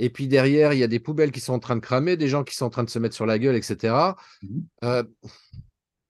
[0.00, 2.28] et puis derrière, il y a des poubelles qui sont en train de cramer, des
[2.28, 3.94] gens qui sont en train de se mettre sur la gueule, etc.
[4.42, 4.60] Mmh.
[4.84, 5.04] Euh,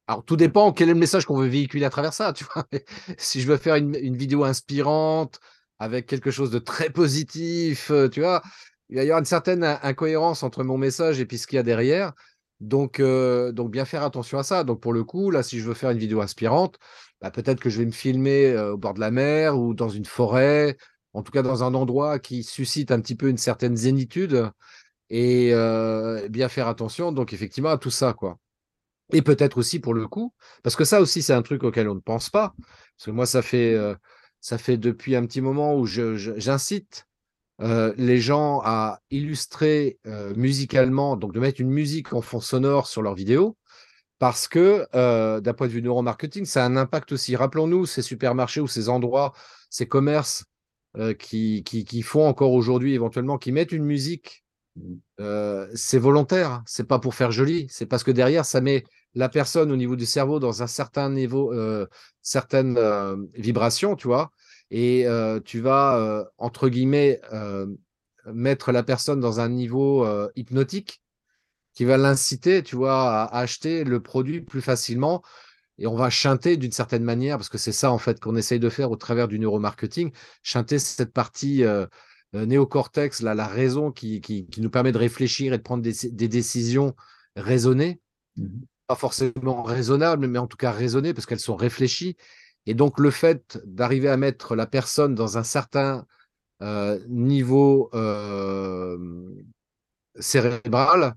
[0.07, 2.31] alors, tout dépend quel est le message qu'on veut véhiculer à travers ça.
[2.31, 2.65] Tu vois?
[3.17, 5.41] Si je veux faire une, une, vidéo inspirante
[5.77, 8.41] avec quelque chose de très positif, tu vois,
[8.89, 11.59] il va y avoir une certaine incohérence entre mon message et puis ce qu'il y
[11.59, 12.13] a derrière.
[12.61, 14.63] Donc, donc, bien faire attention à ça.
[14.63, 16.77] Donc, pour le coup, là, si je veux faire une vidéo inspirante,
[17.21, 20.05] bah, peut-être que je vais me filmer au bord de la mer ou dans une
[20.05, 20.77] forêt,
[21.13, 24.51] en tout cas dans un endroit qui suscite un petit peu une certaine zénitude
[25.11, 28.39] et euh, bien faire attention, donc effectivement, à tout ça, quoi.
[29.11, 31.95] Et peut-être aussi pour le coup, parce que ça aussi, c'est un truc auquel on
[31.95, 32.55] ne pense pas.
[32.97, 33.93] Parce que moi, ça fait, euh,
[34.39, 37.07] ça fait depuis un petit moment où j'incite
[37.59, 39.99] euh, les gens à illustrer
[40.37, 43.57] musicalement, donc de mettre une musique en fond sonore sur leurs vidéos,
[44.21, 47.35] parce que euh, d'un point de vue neuromarketing, ça a un impact aussi.
[47.35, 49.33] Rappelons-nous ces supermarchés ou ces endroits,
[49.71, 50.45] ces commerces
[50.95, 54.45] euh, qui, qui, qui, font encore aujourd'hui éventuellement, qui mettent une musique,
[55.19, 58.83] euh, c'est volontaire, c'est pas pour faire joli, c'est parce que derrière, ça met
[59.15, 61.87] la personne au niveau du cerveau dans un certain niveau, euh,
[62.21, 64.31] certaines euh, vibrations, tu vois,
[64.69, 67.19] et euh, tu vas, entre guillemets,
[68.31, 71.01] mettre la personne dans un niveau hypnotique
[71.73, 75.21] qui va l'inciter, tu vois, à acheter le produit plus facilement.
[75.77, 78.59] Et on va chanter d'une certaine manière, parce que c'est ça en fait qu'on essaye
[78.59, 80.11] de faire au travers du neuromarketing,
[80.43, 81.85] chanter cette partie euh,
[82.35, 85.83] euh, néocortex, là, la raison qui, qui, qui, nous permet de réfléchir et de prendre
[85.83, 86.95] des, des décisions
[87.35, 87.99] raisonnées,
[88.37, 88.47] mmh
[88.91, 92.17] pas forcément raisonnables, mais en tout cas raisonnées, parce qu'elles sont réfléchies.
[92.65, 96.05] Et donc le fait d'arriver à mettre la personne dans un certain
[96.61, 98.97] euh, niveau euh,
[100.19, 101.15] cérébral,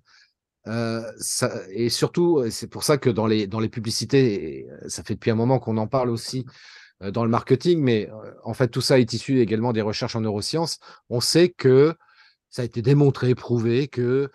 [0.66, 5.30] ça, et surtout, c'est pour ça que dans les, dans les publicités, ça fait depuis
[5.30, 6.46] un moment qu'on en parle aussi
[7.00, 8.08] dans le marketing, mais
[8.44, 10.78] en fait, tout ça est issu également des recherches en neurosciences.
[11.10, 11.94] On sait que
[12.48, 14.30] ça a été démontré, prouvé que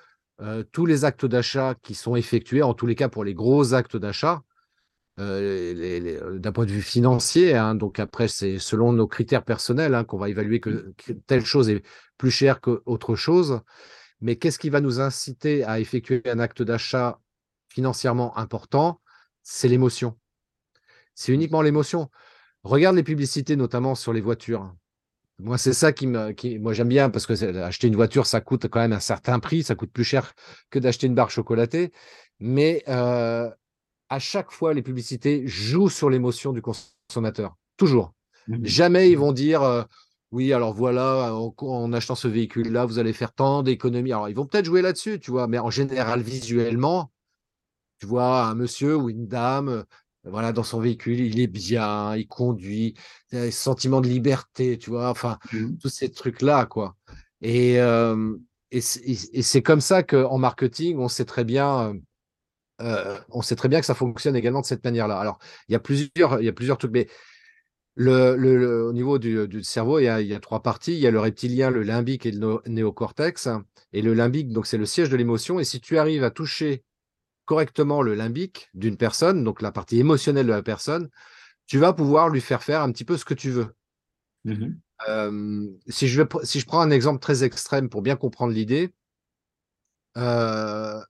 [0.71, 3.97] tous les actes d'achat qui sont effectués, en tous les cas pour les gros actes
[3.97, 4.43] d'achat,
[5.17, 10.17] d'un point de vue financier, hein, donc après, c'est selon nos critères personnels hein, qu'on
[10.17, 10.93] va évaluer que,
[11.27, 11.83] telle chose est
[12.17, 13.61] plus chère qu'autre chose.
[14.21, 17.19] Mais qu'est-ce qui va nous inciter à effectuer un acte d'achat
[17.69, 19.01] financièrement important?
[19.43, 20.17] C'est l'émotion.
[21.15, 22.09] C'est uniquement l'émotion.
[22.63, 24.73] Regarde les publicités, notamment sur les voitures.
[25.39, 26.31] Moi, c'est ça qui me.
[26.31, 29.39] Qui, moi, j'aime bien parce que acheter une voiture, ça coûte quand même un certain
[29.39, 29.63] prix.
[29.63, 30.33] Ça coûte plus cher
[30.69, 31.91] que d'acheter une barre chocolatée.
[32.39, 33.49] Mais euh,
[34.09, 37.55] à chaque fois, les publicités jouent sur l'émotion du consommateur.
[37.77, 38.13] Toujours.
[38.47, 39.63] Mmh Jamais ils vont dire.
[39.63, 39.83] Euh,
[40.31, 44.11] oui, alors voilà, en, achetant ce véhicule-là, vous allez faire tant d'économies.
[44.11, 47.11] Alors, ils vont peut-être jouer là-dessus, tu vois, mais en général, visuellement,
[47.99, 49.85] tu vois, un monsieur ou une dame,
[50.23, 52.93] voilà, dans son véhicule, il est bien, il conduit,
[53.31, 55.77] il a un sentiment de liberté, tu vois, enfin, mmh.
[55.77, 56.95] tous ces trucs-là, quoi.
[57.41, 57.77] Et,
[58.71, 61.95] et c'est comme ça qu'en marketing, on sait très bien.
[62.79, 65.17] on sait très bien que ça fonctionne également de cette manière-là.
[65.19, 67.07] Alors, il y a plusieurs, il y a plusieurs trucs, mais
[67.95, 70.93] le, au niveau du, cerveau, il y, a, trois parties.
[70.93, 73.49] Il y a le reptilien, le limbique et le néocortex.
[73.91, 75.59] Et le limbique, donc c'est le siège de l'émotion.
[75.59, 76.83] Et si tu arrives à toucher
[77.45, 81.09] correctement le limbique d'une personne, donc la partie émotionnelle de la personne,
[81.65, 83.73] tu vas pouvoir lui faire faire un petit peu ce que tu veux.
[84.45, 84.69] Mmh
[85.87, 88.93] si, je vais, si je prends un exemple très extrême pour bien comprendre l'idée,
[90.17, 91.01] euh,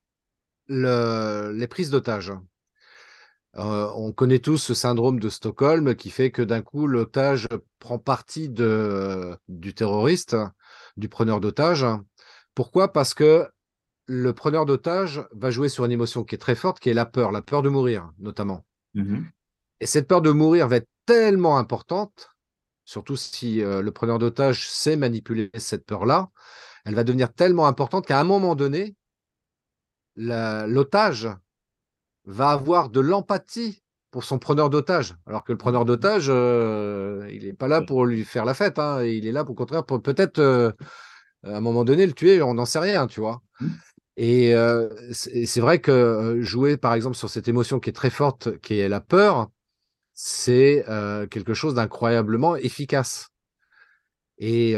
[0.68, 2.32] les prises d'otages.
[3.58, 7.48] Euh, on connaît tous ce syndrome de Stockholm qui fait que d'un coup, l'otage
[7.80, 10.38] prend parti de, du terroriste,
[10.98, 11.86] du preneur d'otage.
[12.54, 12.94] Pourquoi?
[12.94, 13.48] Parce que
[14.06, 17.06] le preneur d'otage va jouer sur une émotion qui est très forte, qui est la
[17.06, 18.66] peur, la peur de mourir, notamment.
[18.94, 19.22] Mmh
[19.80, 22.30] Et cette peur de mourir va être tellement importante,
[22.86, 26.30] surtout si euh, le preneur d'otage sait manipuler cette peur-là,
[26.86, 28.96] elle va devenir tellement importante qu'à un moment donné,
[30.16, 31.30] l'otage
[32.30, 35.16] va avoir de l'empathie pour son preneur d'otage.
[35.26, 38.80] Alors que le preneur d'otage, euh, il n'est pas là pour lui faire la fête.
[38.80, 39.04] Hein.
[39.04, 40.72] Il est là, pour contraire, pour peut-être euh,
[41.44, 42.42] à un moment donné le tuer.
[42.42, 43.42] On n'en sait rien, tu vois.
[43.60, 43.68] Mmh.
[44.18, 48.60] Et euh, c'est vrai que jouer, par exemple, sur cette émotion qui est très forte,
[48.60, 49.50] qui est la peur,
[50.14, 50.84] c'est
[51.30, 53.30] quelque chose d'incroyablement efficace.
[54.38, 54.76] Et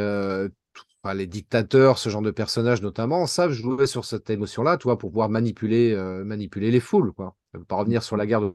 [1.14, 5.30] les dictateurs, ce genre de personnages notamment, savent jouer sur cette émotion-là, tu pour pouvoir
[5.30, 7.36] manipuler, euh, manipuler les foules, quoi.
[7.60, 8.54] Ne pas revenir sur la guerre de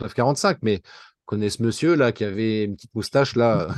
[0.00, 0.82] 39-45, mais
[1.26, 3.68] connaît ce monsieur là qui avait une petite moustache là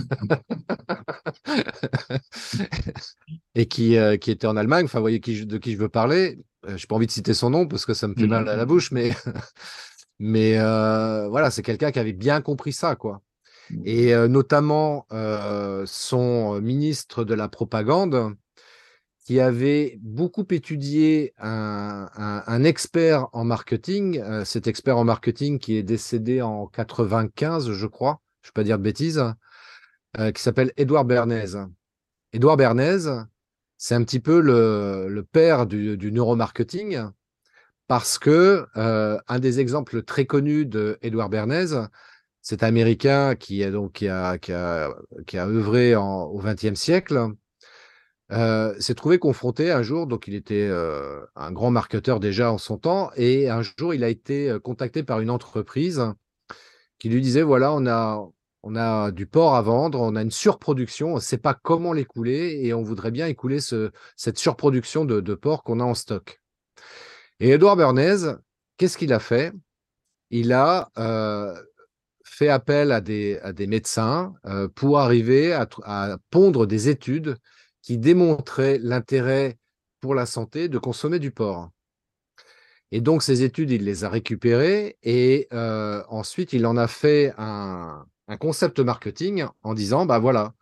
[3.55, 4.87] et qui, euh, qui était en Allemagne.
[4.87, 6.39] Enfin, vous voyez qui, de qui je veux parler.
[6.65, 8.49] Je euh, J'ai pas envie de citer son nom parce que ça me fait mal
[8.49, 9.13] à la bouche, mais
[10.19, 13.23] mais voilà, c'est quelqu'un qui avait bien compris ça, quoi
[13.85, 15.09] et notamment
[15.87, 18.37] son ministre de la propagande,
[19.27, 26.43] qui avait beaucoup étudié un, expert en marketing, cet expert en marketing qui est décédé
[26.43, 29.21] en 95, je crois, je ne vais pas dire de bêtises,
[30.17, 31.57] qui s'appelle Édouard Bernays.
[32.33, 33.25] Édouard Bernays,
[33.77, 37.11] c'est un petit peu le, père du, neuromarketing,
[37.89, 41.89] parce que un des exemples très connus de Bernays,
[42.43, 47.33] cet Américain qui a donc qui a, qui a, œuvré au XXe siècle
[48.31, 50.69] s'est trouvé confronté un jour, donc il était
[51.37, 55.21] un grand marketeur déjà en son temps, et un jour il a été contacté par
[55.21, 56.03] une entreprise
[56.99, 58.27] qui lui disait voilà, on a,
[58.63, 61.93] on a du porc à vendre, on a une surproduction, on ne sait pas comment
[61.93, 66.41] l'écouler, et on voudrait bien écouler ce, cette surproduction de, porc qu'on a en stock.
[67.39, 68.35] Et Edouard Bernays,
[68.77, 69.53] qu'est-ce qu'il a fait?
[70.31, 70.91] Il a
[72.25, 74.35] fait appel à des, médecins
[74.75, 77.37] pour arriver à, pondre des études
[77.87, 79.59] qui démontraient l'intérêt
[80.01, 81.71] pour la santé de consommer du porc.
[82.91, 87.33] Et donc, ces études, il les a récupérées et euh, ensuite, il en a fait
[87.39, 90.55] un, un, concept marketing en disant, bah voilà,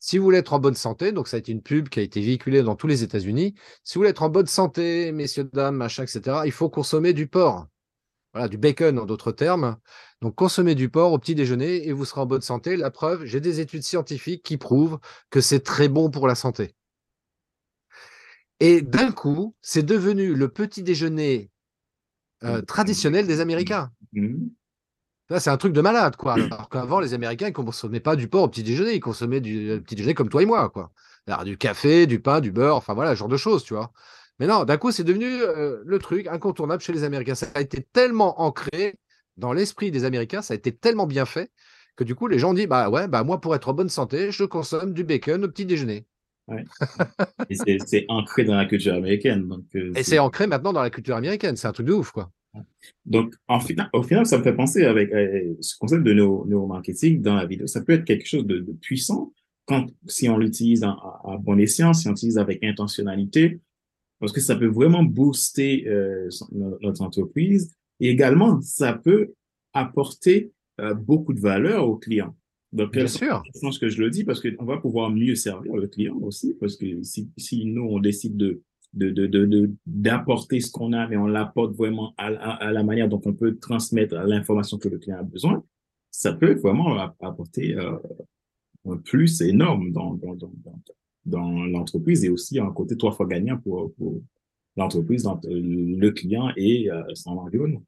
[0.00, 2.02] si vous voulez être en bonne santé, donc ça a été une pub qui a
[2.02, 3.54] été véhiculée dans tous les États-Unis,
[3.84, 7.28] si vous voulez être en bonne santé, messieurs, dames, machin, etc., il faut consommer du
[7.28, 7.68] porc.
[8.32, 9.76] Voilà, du bacon en d'autres termes.
[10.22, 12.76] Donc, consommez du porc au petit déjeuner et vous serez en bonne santé.
[12.76, 14.98] La preuve, j'ai des études scientifiques qui prouvent
[15.30, 16.74] que c'est très bon pour la santé.
[18.60, 21.50] Et d'un coup, c'est devenu le petit déjeuner
[22.44, 22.64] euh, mmh.
[22.64, 23.90] traditionnel des Américains.
[24.12, 24.36] Mmh.
[25.38, 26.34] c'est un truc de malade, quoi.
[26.34, 29.82] Alors qu'avant, les Américains, ne consommaient pas du porc au petit déjeuner, ils consommaient du
[29.84, 30.92] petit déjeuner comme toi et moi, quoi.
[31.26, 33.92] Alors, du café, du pain, du beurre, enfin voilà, ce genre de choses, tu vois.
[34.42, 37.36] Mais non, d'un coup, c'est devenu euh, le truc incontournable chez les Américains.
[37.36, 38.96] Ça a été tellement ancré
[39.36, 41.52] dans l'esprit des Américains, ça a été tellement bien fait
[41.94, 43.88] que du coup, les gens ont dit bah ouais, bah moi, pour être en bonne
[43.88, 46.06] santé, je consomme du bacon au petit déjeuner.
[47.84, 49.46] c'est ancré dans la culture américaine.
[49.46, 51.54] Donc, euh, Et c'est ancré maintenant dans la culture américaine.
[51.54, 52.28] C'est un truc de ouf, quoi.
[53.06, 57.22] Donc, en final, au final, ça me fait penser avec euh, ce concept de neuromarketing
[57.22, 57.68] dans la vidéo.
[57.68, 59.32] Ça peut être quelque chose de, puissant
[59.66, 60.96] quand, si on l'utilise à,
[61.38, 63.60] bon escient, si on l'utilise avec intentionnalité,
[64.22, 66.28] parce que ça peut vraiment booster euh,
[66.80, 67.74] notre entreprise.
[67.98, 69.32] Et également, ça peut
[69.72, 72.32] apporter euh, beaucoup de valeur aux clients.
[72.72, 73.42] Donc, Bien sûr.
[73.52, 76.54] Je pense que je le dis parce qu'on va pouvoir mieux servir le client aussi,
[76.60, 78.62] parce que si, si nous, on décide de
[78.94, 83.22] d'apporter de, de, ce qu'on a, mais on l'apporte vraiment à, à, la manière dont
[83.24, 85.64] on peut transmettre l'information que le client a besoin,
[86.12, 87.96] ça peut vraiment apporter euh,
[88.84, 90.78] un plus énorme dans, dans, dans, dans
[91.26, 94.20] l'entreprise et aussi un côté trois fois gagnant pour, pour
[94.76, 97.84] l'entreprise, le client et euh, son environnement.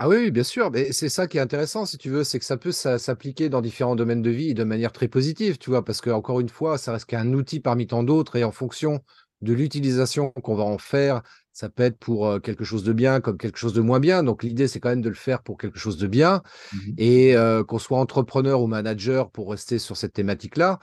[0.00, 2.44] Ah oui, bien sûr, mais c'est ça qui est intéressant, si tu veux, c'est que
[2.44, 6.00] ça peut s'appliquer dans différents domaines de vie de manière très positive, tu vois, parce
[6.00, 9.00] que encore une fois, ça reste qu'un outil parmi tant d'autres et en fonction
[9.40, 11.22] de l'utilisation qu'on va en faire,
[11.52, 14.22] ça peut être pour quelque chose de bien comme quelque chose de moins bien.
[14.22, 16.42] Donc l'idée, c'est quand même de le faire pour quelque chose de bien.
[16.72, 17.34] Mmh et
[17.66, 20.78] qu'on soit entrepreneur ou manager, pour rester sur cette thématique-là,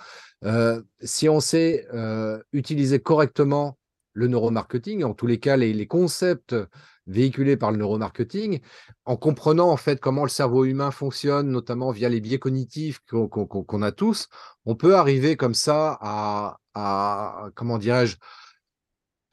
[1.01, 1.85] si on sait
[2.53, 3.77] utiliser correctement
[4.15, 6.55] le neuromarketing, en tous les cas les, les, concepts
[7.05, 8.61] véhiculés par le neuromarketing,
[9.03, 13.81] en comprenant en fait comment le cerveau humain fonctionne, notamment via les biais cognitifs qu'on
[13.81, 14.27] a tous,
[14.65, 18.15] on peut arriver comme ça à, à comment dirais-je,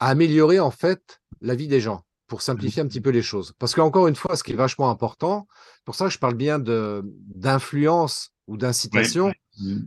[0.07, 3.53] améliorer en fait la vie des gens pour simplifier un petit peu les choses.
[3.59, 5.47] Parce qu'encore une fois, ce qui est vachement important,
[5.85, 9.33] pour ça que je parle bien d'influence ou d'incitation,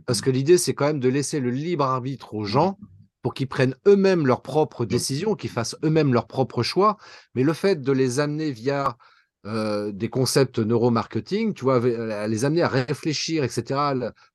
[0.05, 2.77] parce que l'idée, c'est quand même de laisser le libre arbitre aux gens
[3.21, 6.97] pour qu'ils prennent eux-mêmes leurs propres décisions, qu'ils fassent eux-mêmes leurs propres choix.
[7.35, 8.95] Mais le fait de les amener via
[9.45, 13.79] euh, des concepts neuromarketing, tu vois, les amener à réfléchir, etc.,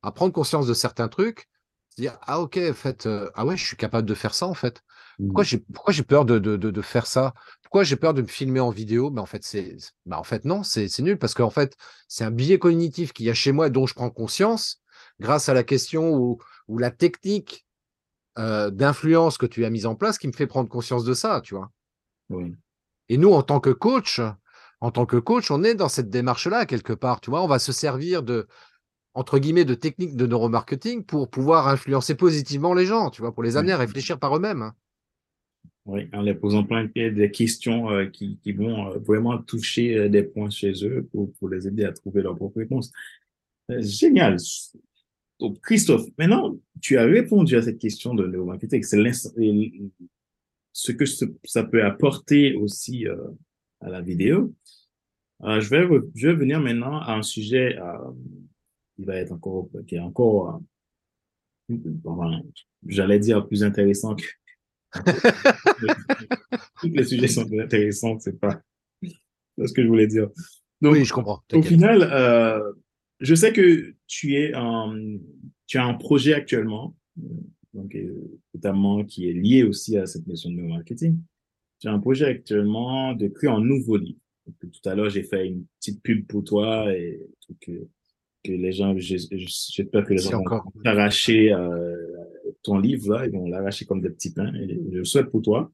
[0.02, 1.48] à prendre conscience de certains trucs,
[1.96, 4.54] dire ah ok en fait euh, ah ouais je suis capable de faire ça en
[4.54, 4.82] fait
[5.18, 5.46] pourquoi mmh.
[5.46, 7.34] j'ai pourquoi j'ai peur de, de, de, faire ça?
[7.62, 9.10] Pourquoi j'ai peur de me filmer en vidéo?
[9.10, 11.76] Mais en fait c'est bah en fait non c'est nul parce qu'en fait
[12.08, 14.80] c'est un biais cognitif qu'il y a chez moi et dont je prends conscience
[15.20, 16.38] grâce à la question ou,
[16.68, 17.66] ou la technique
[18.38, 21.40] euh, d'influence que tu as mise en place qui me fait prendre conscience de ça
[21.42, 21.70] tu vois?
[22.30, 22.54] Oui.
[23.08, 24.20] et nous en tant que coach
[24.80, 27.42] en tant que coach on est dans cette démarche là quelque part tu vois?
[27.42, 28.48] On va se servir de
[29.14, 33.42] entre guillemets, de techniques de neuromarketing pour pouvoir influencer positivement les gens, tu vois, pour
[33.42, 34.72] les amener à réfléchir par eux-mêmes.
[35.84, 40.22] Oui, en les posant plein de questions euh, qui, vont euh, vraiment toucher euh, des
[40.22, 42.92] points chez eux pour, les aider à trouver leur propre réponse.
[43.68, 44.36] génial.
[45.40, 48.84] Donc, Christophe, maintenant, tu as répondu à cette question de neuromarketing.
[48.84, 48.96] C'est
[50.72, 51.04] ce que
[51.44, 53.06] ça peut apporter aussi
[53.80, 54.54] à la vidéo.
[55.40, 57.76] je, vais, je vais venir maintenant à un sujet
[58.94, 60.60] qui va être encore, qui est encore,
[62.86, 64.24] j'allais dire plus intéressant que.
[66.80, 68.60] Tous les sujets sont intéressants, c'est pas
[69.02, 70.28] ce que je voulais dire.
[70.80, 71.42] Donc, oui, je comprends.
[71.52, 72.72] Au final, euh,
[73.20, 74.94] je sais que tu es en,
[75.66, 76.96] tu as un projet actuellement,
[77.72, 81.18] donc, euh, notamment qui est lié aussi à cette notion de marketing.
[81.80, 84.18] Tu as un projet actuellement de créer un nouveau livre.
[84.60, 87.20] tout à l'heure, j'ai fait une petite pub pour toi et
[87.60, 87.88] que
[88.44, 92.11] que les gens, j'ai peur que les gens vont arracher euh,
[92.62, 94.52] ton livre, là, ils vont l'arracher comme des petits pains.
[94.54, 95.70] Et je le souhaite pour toi.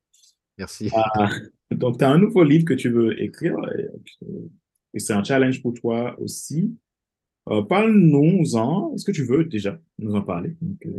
[0.58, 0.90] Merci.
[0.94, 1.30] Ah,
[1.70, 5.74] donc, tu as un nouveau livre que tu veux écrire et, c'est un challenge pour
[5.74, 6.74] toi aussi.
[7.50, 8.94] Euh, Parle-nous-en.
[8.94, 10.56] Est-ce que tu veux déjà nous en parler?
[10.86, 10.90] Euh,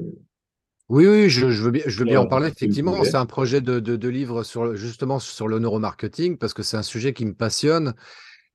[0.88, 2.48] Oui, oui, je, veux bien, je veux bien en parler.
[2.48, 6.64] Effectivement, c'est un projet de, de, de, livre sur, justement sur le neuromarketing parce que
[6.64, 7.94] c'est un sujet qui me passionne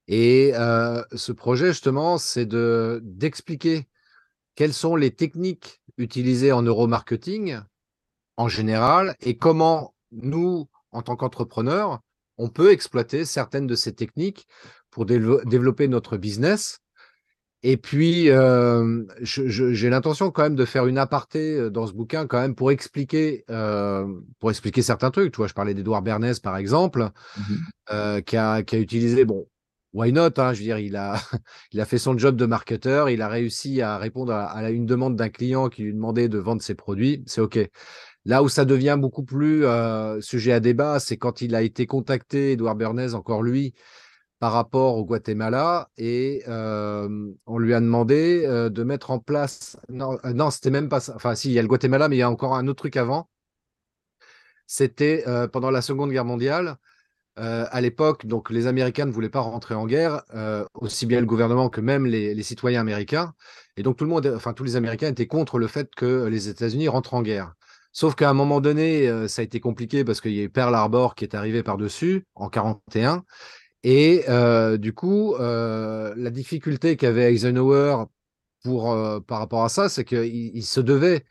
[0.09, 3.87] et ce projet, justement, c'est de d'expliquer
[4.55, 7.59] quelles sont les techniques utilisées en neuromarketing
[8.37, 12.01] en général et comment nous, en tant qu'entrepreneurs,
[12.39, 14.47] on peut exploiter certaines de ces techniques
[14.91, 16.81] pour développer notre business.
[17.63, 18.29] Et puis,
[19.23, 23.45] j'ai l'intention quand même de faire une aparté dans ce bouquin quand même pour expliquer,
[24.39, 25.33] pour expliquer certains trucs.
[25.33, 29.47] Tu vois, je parlais d'Edouard Bernays, par exemple, mmh qui, a, qui a utilisé, bon,
[29.95, 33.29] why not hein, Je veux dire, il a, fait son job de marketeur, il a
[33.29, 37.23] réussi à répondre à, une demande d'un client qui lui demandait de vendre ses produits,
[37.27, 37.59] c'est OK.
[38.27, 41.87] Là où ça devient beaucoup plus euh, sujet à débat, c'est quand il a été
[41.87, 43.75] contacté, Edouard Bernays, encore lui,
[44.41, 49.77] par rapport au Guatemala, et euh, on lui a demandé euh, de mettre en place.
[49.91, 51.15] Non, non c'était même pas ça.
[51.17, 52.97] Enfin, si, il y a le Guatemala, mais il y a encore un autre truc
[52.97, 53.29] avant.
[54.67, 56.79] c'était pendant la Seconde Guerre mondiale.
[57.37, 60.23] À l'époque, donc les Américains ne voulaient pas rentrer en guerre,
[60.75, 63.35] aussi bien le gouvernement que même les, citoyens américains.
[63.77, 66.49] Et donc tout le monde, enfin tous les Américains étaient contre le fait que les
[66.49, 67.55] États-Unis rentrent en guerre.
[67.93, 70.75] Sauf qu'à un moment donné, ça a été compliqué parce qu'il y a eu Pearl
[70.75, 73.25] Harbor qui est arrivé par-dessus en 41.
[73.83, 74.25] Et
[74.79, 78.05] du coup, la difficulté qu'avait Eisenhower
[78.63, 81.25] pour, par rapport à ça, c'est qu'il se devait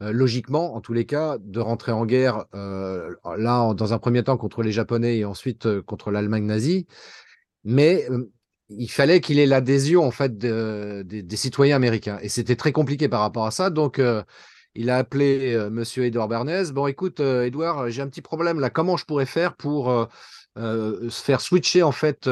[0.00, 4.62] logiquement, en tous les cas, de rentrer en guerre, là, dans un premier temps contre
[4.62, 6.86] les Japonais et ensuite contre l'Allemagne nazie.
[7.64, 8.06] Mais
[8.68, 12.18] il fallait qu'il ait l'adhésion en fait des citoyens américains.
[12.22, 13.70] Et c'était très compliqué par rapport à ça.
[13.70, 14.00] Donc,
[14.74, 15.84] il a appelé M.
[15.96, 16.72] Edouard Bernays.
[16.72, 18.70] Bon, écoute, Edouard, j'ai un petit problème là.
[18.70, 20.08] Comment je pourrais faire pour
[20.54, 22.28] faire switcher en fait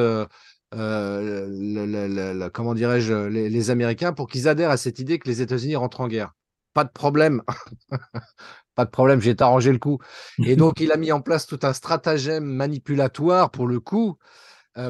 [0.70, 6.08] comment dirais-je, les, Américains pour qu'ils adhèrent à cette idée que les États-Unis rentrent en
[6.08, 6.34] guerre?
[6.76, 7.42] Pas de problème.
[8.74, 9.98] pas de problème, j'ai arrangé le coup.
[10.44, 14.18] Et donc, il a mis en place tout un stratagème manipulatoire pour le coup,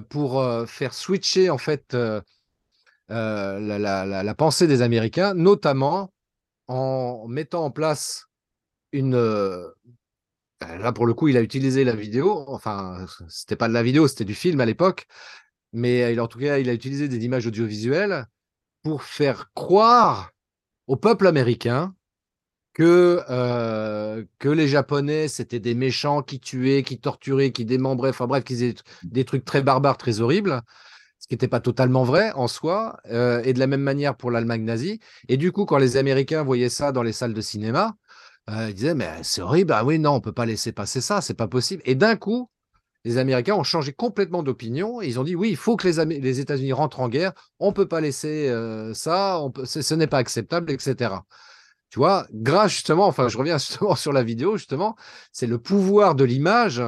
[0.08, 1.96] pour faire switcher en fait
[3.08, 6.12] la, pensée des Américains, notamment
[6.66, 8.26] en mettant en place
[8.90, 9.14] une.
[10.60, 12.44] Là, pour le coup, il a utilisé la vidéo.
[12.48, 15.06] Enfin, c'était pas de la vidéo, c'était du film à l'époque
[15.76, 18.26] mais en tout cas, il a utilisé des images audiovisuelles
[18.82, 20.32] pour faire croire
[20.86, 21.94] au peuple américain
[22.74, 28.26] que, euh, que les Japonais, c'était des méchants qui tuaient, qui torturaient, qui démembraient, enfin
[28.26, 30.60] bref, qu'ils faisaient des trucs très barbares, très horribles,
[31.18, 34.30] ce qui n'était pas totalement vrai en soi, euh, et de la même manière pour
[34.30, 35.00] l'Allemagne nazie.
[35.28, 37.96] Et du coup, quand les Américains voyaient ça dans les salles de cinéma,
[38.50, 41.00] euh, ils disaient, mais c'est horrible, ah oui, non, on ne peut pas laisser passer
[41.00, 41.82] ça, c'est pas possible.
[41.86, 42.50] Et d'un coup,
[43.06, 45.00] les Américains ont changé complètement d'opinion.
[45.00, 47.32] Ils ont dit oui, il faut que les, États-Unis rentrent en guerre.
[47.60, 49.40] On ne peut pas laisser euh, ça.
[49.64, 51.14] ce n'est pas acceptable, etc.
[51.88, 54.96] Tu vois, grâce justement, enfin, je reviens justement sur la vidéo, justement,
[55.30, 56.82] c'est le pouvoir de l'image.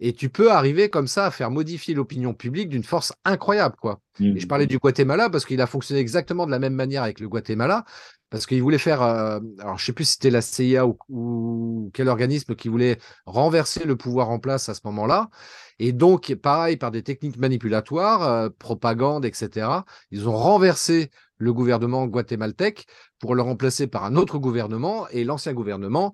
[0.00, 4.00] Et tu peux arriver comme ça à faire modifier l'opinion publique d'une force incroyable, quoi.
[4.18, 4.48] Et je mmh.
[4.48, 7.84] parlais du Guatemala parce qu'il a fonctionné exactement de la même manière avec le Guatemala
[8.30, 12.08] parce qu'il voulait faire, euh, alors je sais plus si c'était la CIA ou, quel
[12.08, 15.30] organisme qui voulait renverser le pouvoir en place à ce moment-là.
[15.78, 19.68] Et donc, pareil, par des techniques manipulatoires, euh, propagande, etc.,
[20.10, 22.86] ils ont renversé le gouvernement guatémaltèque
[23.20, 25.06] pour le remplacer par un autre gouvernement.
[25.10, 26.12] Et l'ancien gouvernement,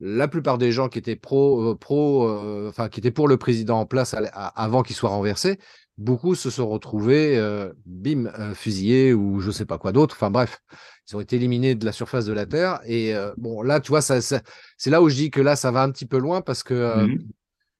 [0.00, 2.28] la plupart des gens qui étaient pro, euh, pro,
[2.68, 5.58] enfin qui étaient pour le président en place avant qu'il soit renversé,
[5.98, 7.40] beaucoup se sont retrouvés,
[7.86, 10.14] bim, fusillés ou je ne sais pas quoi d'autre.
[10.16, 10.60] Enfin bref,
[11.08, 12.80] ils ont été éliminés de la surface de la Terre.
[12.86, 15.82] Et bon, là, tu vois, ça, c'est là où je dis que là, ça va
[15.82, 17.18] un petit peu loin parce que mmh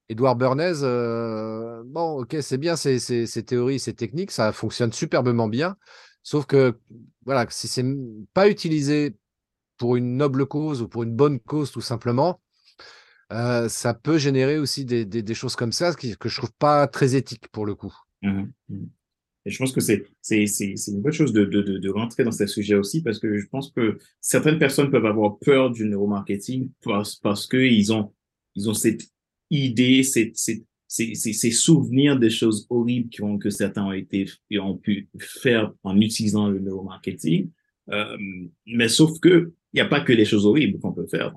[0.09, 0.81] Edouard Bernays,
[1.87, 5.77] bon, ok, c'est bien ces, ces, théories, ces techniques, ça fonctionne superbement bien.
[6.23, 6.79] Sauf que,
[7.25, 7.85] voilà, si c'est
[8.35, 9.17] pas utilisé
[9.79, 12.41] pour une noble cause ou pour une bonne cause, tout simplement,
[13.69, 17.67] ça peut générer aussi des, choses comme ça que je trouve pas très éthique pour
[17.67, 17.95] le coup.
[18.23, 18.85] Mmh mmh
[19.45, 20.05] et je pense que c'est
[20.89, 24.59] une bonne chose de, rentrer dans ce sujet aussi parce que je pense que certaines
[24.59, 28.13] personnes peuvent avoir peur du neuromarketing parce, parce qu'ils ont,
[28.55, 29.03] ils ont cette
[29.51, 33.11] idée, ces, souvenirs des choses horribles
[33.41, 37.51] que certains ont, pu faire en utilisant le neuromarketing.
[38.67, 41.35] Mais sauf que il n'y a pas que les choses horribles qu'on peut faire.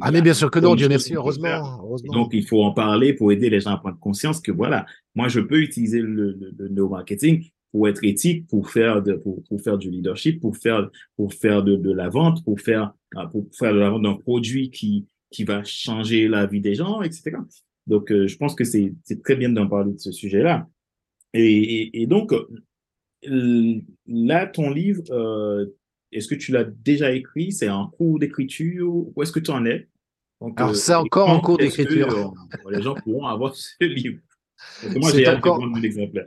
[0.00, 1.80] ah, mais bien sûr que non, Dieu merci, heureusement,
[2.12, 4.84] Donc, il faut en parler pour aider les gens à prendre conscience que voilà,
[5.14, 9.60] moi, je peux utiliser le, le, neuromarketing pour être éthique, pour faire de, pour, pour,
[9.60, 13.46] faire du leadership, pour faire, pour faire de, de la vente, pour faire, ah, pour
[13.58, 17.36] faire de la vente d'un produit qui, qui va changer la vie des gens, etc.
[17.86, 18.92] Donc, euh, je pense que c'est
[19.24, 20.68] très bien d'en parler de ce sujet-là.
[21.32, 25.66] Et, et, donc, euh, là, ton livre, euh,
[26.12, 27.52] est-ce que tu l'as déjà écrit?
[27.52, 28.92] C'est en cours d'écriture?
[28.92, 29.88] Où est-ce que tu en es?
[30.40, 32.14] Alors, euh, c'est encore en cours d'écriture.
[32.14, 34.20] Euh, les gens pourront avoir ce livre.
[34.96, 35.64] moi, j'ai encore...
[35.80, 36.26] l'exemplaire.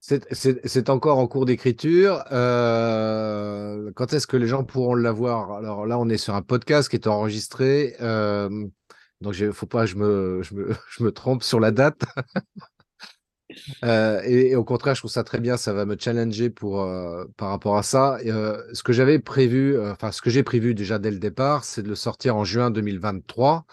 [0.00, 2.22] C'est encore en cours d'écriture.
[2.30, 5.52] Euh, quand est-ce que les gens pourront l'avoir?
[5.52, 7.96] Alors là, on est sur un podcast qui est enregistré.
[9.20, 11.72] donc, il ne faut pas que je me, je, me, je me trompe sur la
[11.72, 12.02] date.
[13.84, 15.56] Euh, et, au contraire, je trouve ça très bien.
[15.56, 18.18] Ça va me challenger pour, euh, par rapport à ça.
[18.26, 21.82] Euh, ce que j'avais prévu, enfin, ce que j'ai prévu déjà dès le départ, c'est
[21.82, 23.66] de le sortir en juin 2023.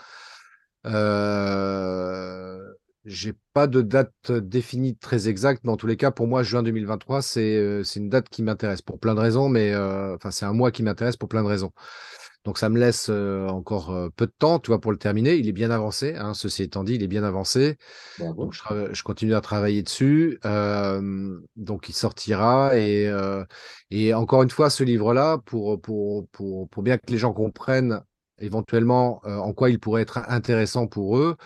[3.05, 6.63] j'ai pas de date définie très exacte, mais en tous les cas, pour moi, juin
[6.63, 10.71] 2023, c'est une date qui m'intéresse pour plein de raisons, mais enfin, c'est un mois
[10.71, 11.71] qui m'intéresse pour plein de raisons.
[12.43, 15.35] Donc ça me laisse encore peu de temps, tu vois, pour le terminer.
[15.35, 17.77] Il est bien avancé, hein, ceci étant dit, il est bien avancé.
[18.19, 20.39] Donc je, continue à travailler dessus.
[20.43, 23.09] donc il sortira et,
[23.91, 28.01] et encore une fois, ce livre-là, pour, pour, pour, pour, bien que les gens comprennent
[28.39, 31.37] éventuellement en quoi il pourrait être intéressant pour eux,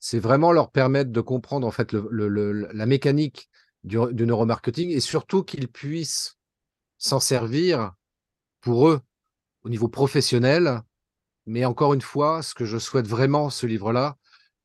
[0.00, 3.48] c'est vraiment leur permettre de comprendre en fait la mécanique
[3.84, 6.36] du, du neuromarketing et surtout qu'ils puissent
[6.98, 7.92] s'en servir
[8.60, 9.00] pour eux
[9.64, 10.80] au niveau professionnel.
[11.46, 14.16] Mais encore une fois, ce que je souhaite vraiment, ce livre-là,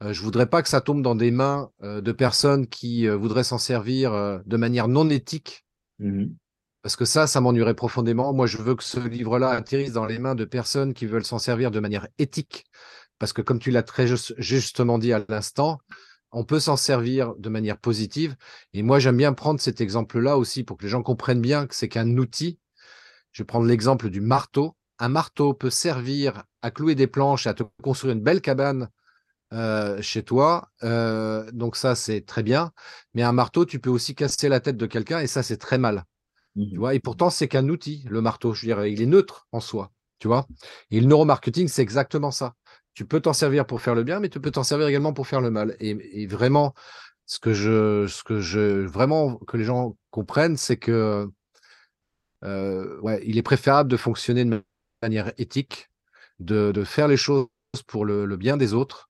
[0.01, 3.57] je je voudrais pas que ça tombe dans des mains de personnes qui voudraient s'en
[3.57, 4.11] servir
[4.45, 5.65] de manière non éthique.
[5.97, 6.27] Mmh
[6.87, 8.31] parce que ça, ça m'ennuierait profondément.
[8.31, 11.37] Moi, je veux que ce livre-là atterrisse dans les mains de personnes qui veulent s'en
[11.37, 12.63] servir de manière éthique.
[13.19, 15.79] Parce que comme tu l'as très justement dit à l'instant,
[16.31, 18.37] on peut s'en servir de manière positive.
[18.71, 21.75] Et moi, j'aime bien prendre cet exemple-là aussi pour que les gens comprennent bien que
[21.75, 22.57] c'est qu'un outil.
[23.33, 24.76] Je vais prendre l'exemple du marteau.
[24.99, 28.89] Un marteau peut servir à clouer des planches, à te construire une belle cabane
[29.53, 30.69] euh, chez toi.
[30.83, 32.71] Euh, donc ça, c'est très bien.
[33.13, 35.77] Mais un marteau, tu peux aussi casser la tête de quelqu'un et ça, c'est très
[35.77, 36.03] mal.
[36.55, 36.95] Tu mmh vois?
[36.95, 38.53] Et pourtant, c'est qu'un outil, le marteau.
[38.53, 39.91] Je il est neutre en soi.
[40.19, 40.47] Tu vois?
[40.91, 42.55] Et le neuromarketing, c'est exactement ça.
[42.93, 45.27] Tu peux t'en servir pour faire le bien, mais tu peux t'en servir également pour
[45.27, 45.75] faire le mal.
[45.79, 46.73] Et, vraiment,
[47.27, 51.29] ce que je, ce que je, vraiment que les gens comprennent, c'est que,
[52.43, 54.63] euh, ouais, il est préférable de fonctionner de
[55.01, 55.89] manière éthique,
[56.39, 57.47] de, de faire les choses
[57.87, 59.09] pour le, le bien des autres.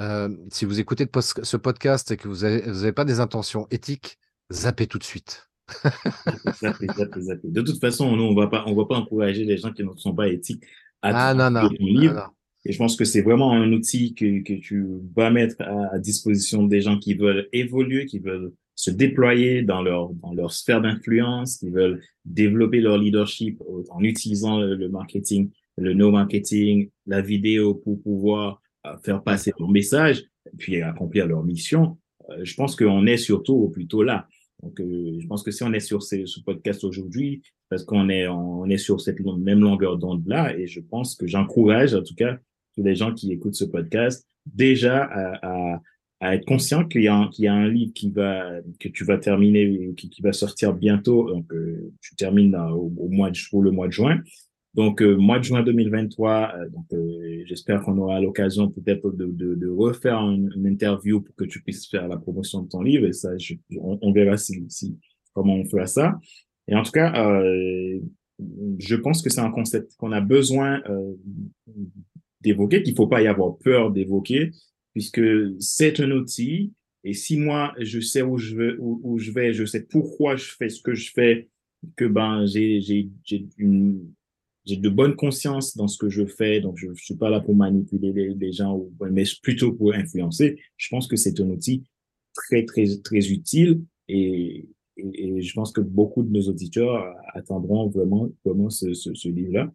[0.00, 1.06] Euh, si vous écoutez
[1.42, 4.18] ce podcast et que vous n'avez pas des intentions éthiques,
[4.52, 5.48] zappez tout de suite.
[5.84, 10.28] De toute façon, nous, on on va pas encourager les gens qui ne sont pas
[10.28, 10.64] éthiques
[11.02, 12.32] à ah, non, non, livre.
[12.64, 16.64] Et je pense que c'est vraiment un outil que, que tu vas mettre à, disposition
[16.64, 21.56] des gens qui veulent évoluer, qui veulent se déployer dans leur, dans leur sphère d'influence,
[21.58, 23.60] qui veulent développer leur leadership
[23.90, 30.22] en utilisant le, marketing, le no-marketing, la vidéo pour pouvoir euh, faire passer leur message,
[30.58, 31.98] puis accomplir leur mission.
[32.30, 34.28] Euh, je pense qu'on est surtout plutôt là.
[34.62, 38.08] Donc, euh, je pense que si on est sur ce, ce podcast aujourd'hui, parce qu'on
[38.08, 42.14] est, on est sur cette même longueur d'onde-là, et je pense que j'encourage, en tout
[42.14, 42.38] cas,
[42.76, 45.82] tous les gens qui écoutent ce podcast, déjà à, à,
[46.20, 48.50] à être conscient qu'il y, a un, y a un livre qui va,
[48.80, 51.28] que tu vas terminer, qui, qui va sortir bientôt.
[51.30, 54.20] Donc, euh, tu termines au, au, mois de, pour le mois de juin.
[54.74, 59.26] Donc, euh, mois de juin 2023, euh, donc, euh, j'espère qu'on aura l'occasion peut-être de,
[59.26, 63.06] de, de, refaire une, interview pour que tu puisses faire la promotion de ton livre.
[63.06, 64.96] Et ça, je, on, verra si, si,
[65.32, 66.20] comment on fera ça.
[66.68, 67.98] Et en tout cas, euh,
[68.78, 70.80] je pense que c'est un concept qu'on a besoin
[72.40, 74.52] d'évoquer, qu'il faut pas y avoir peur d'évoquer,
[74.98, 75.22] puisque
[75.60, 76.72] c'est un outil.
[77.04, 80.92] Et si moi, je sais où je vais, je sais pourquoi je fais ce que
[80.92, 81.48] je fais,
[81.94, 83.12] que ben j'ai
[84.66, 87.54] de bonne conscience dans ce que je fais, donc je ne suis pas là pour
[87.54, 90.58] manipuler les, gens, mais plutôt pour influencer.
[90.76, 91.84] Je pense que c'est un outil
[92.34, 98.68] très, très, très utile et, je pense que beaucoup de nos auditeurs attendront vraiment, vraiment
[98.68, 99.72] ce, ce, livre-là.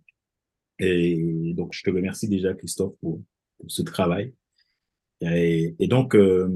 [0.80, 3.22] Et donc, je te remercie déjà, Christophe, pour
[3.68, 4.34] ce travail.
[5.32, 6.50] Et, et donc, euh,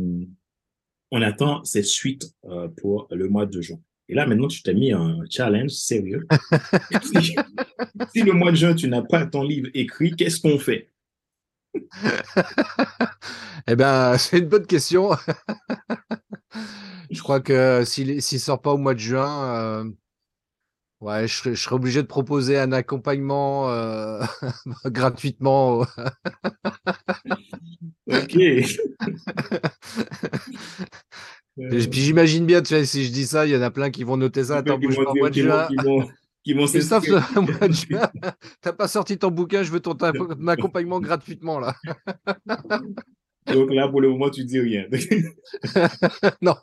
[1.11, 3.79] on attend cette suite euh, pour le mois de juin.
[4.09, 6.25] Et là, maintenant, tu t'as mis un challenge sérieux.
[8.13, 10.91] si le mois de juin, tu n'as pas ton livre écrit, qu'est-ce qu'on fait?
[13.69, 15.09] Eh bien, c'est une bonne question.
[17.11, 19.91] je crois que s'il ne sort pas au mois de juin, euh,
[21.01, 24.23] ouais, je, serais, obligé de proposer un accompagnement euh,
[24.85, 25.81] gratuitement.
[28.07, 28.37] ok.
[31.59, 33.89] Euh, puis j'imagine bien, tu vois, si je dis ça, il y en a plein
[33.89, 34.57] qui vont noter ça.
[34.57, 35.67] Attends, bouge pas, mois de juin.
[36.43, 36.67] Qui vont,
[38.61, 39.97] t'as pas sorti ton bouquin, je veux ton,
[40.47, 41.73] accompagnement gratuitement, là.
[43.51, 44.85] Donc là, pour le moment, tu dis rien.
[46.43, 46.57] non.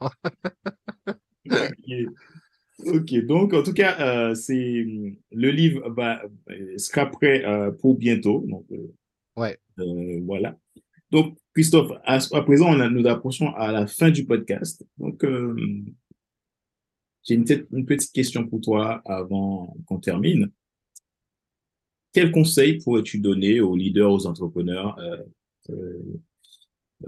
[2.86, 4.86] Ok, donc en tout cas, euh, c'est
[5.32, 6.22] le livre bah,
[6.76, 8.44] sera prêt euh, pour bientôt.
[8.46, 8.92] Donc, euh,
[9.36, 9.58] ouais.
[9.78, 10.56] Euh, voilà.
[11.10, 14.84] Donc, Christophe, à, présent, on nous approchons à la fin du podcast.
[14.98, 15.56] Donc, euh,
[17.22, 20.50] j'ai une, une, petite question pour toi avant qu'on termine.
[22.12, 25.22] Quel conseil pourrais-tu donner aux leaders, aux entrepreneurs euh,
[25.70, 26.20] euh,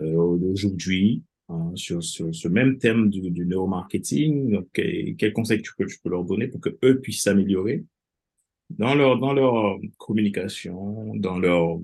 [0.00, 5.86] euh d'aujourd'hui hein, sur, ce même thème du, du neuromarketing Quel, quel conseil tu peux,
[6.03, 7.84] peux leur donner pour que eux puissent s'améliorer
[8.70, 11.78] dans leur, dans leur communication, dans leur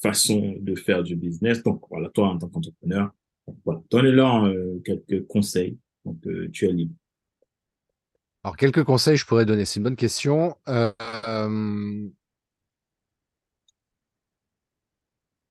[0.00, 1.62] façon de faire du business?
[1.62, 3.12] Donc, voilà, toi, en tant qu'entrepreneur,
[3.64, 5.78] voilà, donne-leur euh, quelques conseils.
[6.04, 6.94] Donc, euh, tu es libre.
[8.44, 9.64] Alors, quelques conseils, je pourrais donner.
[9.64, 10.56] C'est une bonne question.
[10.68, 10.92] Euh,
[11.28, 12.08] euh...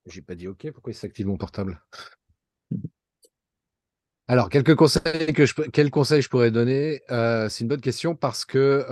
[0.07, 0.69] J'ai pas dit OK.
[0.71, 1.81] Pourquoi il s'active mon portable?
[4.31, 7.01] Alors, quelques conseils que je, quels conseils je pourrais donner?
[7.11, 8.85] Euh, C'est une bonne question parce que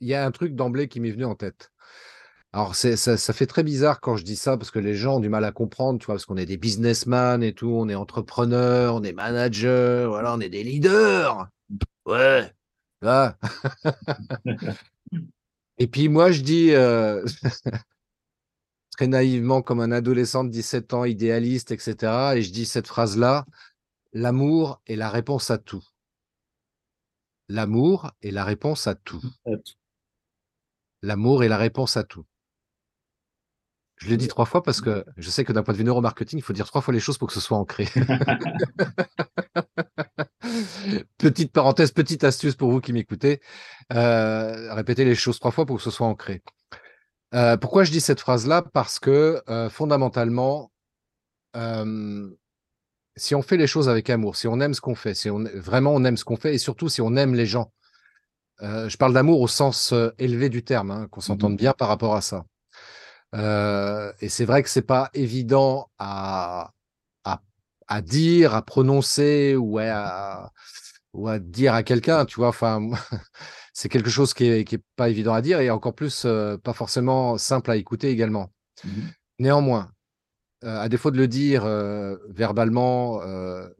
[0.00, 1.72] il y a un truc d'emblée qui m'est venu en tête.
[2.54, 5.20] Alors, ça, ça, fait très bizarre quand je dis ça parce que les gens ont
[5.20, 7.94] du mal à comprendre, tu vois, parce qu'on est des businessmen et tout, on est
[7.94, 11.46] entrepreneurs, on est managers, voilà, on est des leaders.
[12.06, 12.50] Ouais.
[15.76, 17.22] et puis moi, je dis euh,
[18.96, 22.32] très naïvement, comme un adolescent de 17 ans, idéaliste, etc.
[22.36, 23.44] Et je dis cette phrase-là
[24.12, 25.84] l'amour est la réponse à tout.
[27.48, 29.22] L'amour est la réponse à tout.
[31.02, 32.24] L'amour est la réponse à tout.
[33.96, 36.38] Je l'ai dit trois fois parce que je sais que d'un point de vue neuromarketing,
[36.38, 37.88] il faut dire trois fois les choses pour que ce soit ancré.
[41.18, 43.40] petite parenthèse, petite astuce pour vous qui m'écoutez.
[43.92, 46.42] Euh, répétez les choses trois fois pour que ce soit ancré.
[47.34, 48.62] Euh, pourquoi je dis cette phrase-là?
[48.62, 50.72] Parce que euh, fondamentalement,
[53.18, 55.44] si on fait les choses avec amour, si on aime ce qu'on fait, si on,
[55.54, 57.72] vraiment on aime ce qu'on fait, et surtout si on aime les gens,
[58.60, 62.16] je parle d'amour au sens élevé du terme, hein, qu'on s'entende mmh bien par rapport
[62.16, 62.44] à ça.
[63.34, 66.72] Euh, et c'est vrai que c'est pas évident à,
[67.24, 67.42] à,
[67.86, 70.52] à, dire, à prononcer ou à,
[71.12, 72.48] ou à dire à quelqu'un, tu vois.
[72.48, 72.88] Enfin,
[73.72, 76.56] c'est quelque chose qui est, qui est pas évident à dire et encore plus euh,
[76.56, 78.52] pas forcément simple à écouter également.
[78.84, 78.90] Mmh
[79.40, 79.97] Néanmoins, euh,
[80.62, 81.64] à défaut de le dire
[82.28, 83.20] verbalement,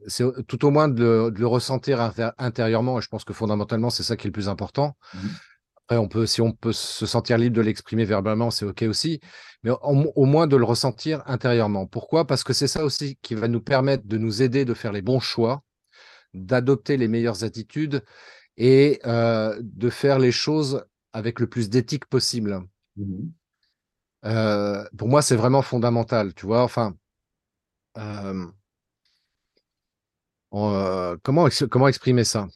[0.07, 2.99] c'est tout au moins de le, de le ressentir intérieurement.
[2.99, 4.95] Et je pense que fondamentalement, c'est ça qui est le plus important.
[5.13, 5.19] Mmh
[5.97, 9.19] on peut, si on peut se sentir libre de l'exprimer verbalement, c'est OK aussi,
[9.63, 11.87] mais au, moins de le ressentir intérieurement.
[11.87, 12.27] Pourquoi?
[12.27, 15.01] Parce que c'est ça aussi qui va nous permettre de nous aider de faire les
[15.01, 15.63] bons choix,
[16.33, 18.03] d'adopter les meilleures attitudes
[18.57, 22.61] et euh, de faire les choses avec le plus d'éthique possible.
[22.97, 23.29] Mmh
[24.25, 26.63] euh, pour moi, c'est vraiment fondamental, tu vois.
[26.63, 26.95] Enfin,
[31.23, 32.47] comment, exprimer ça?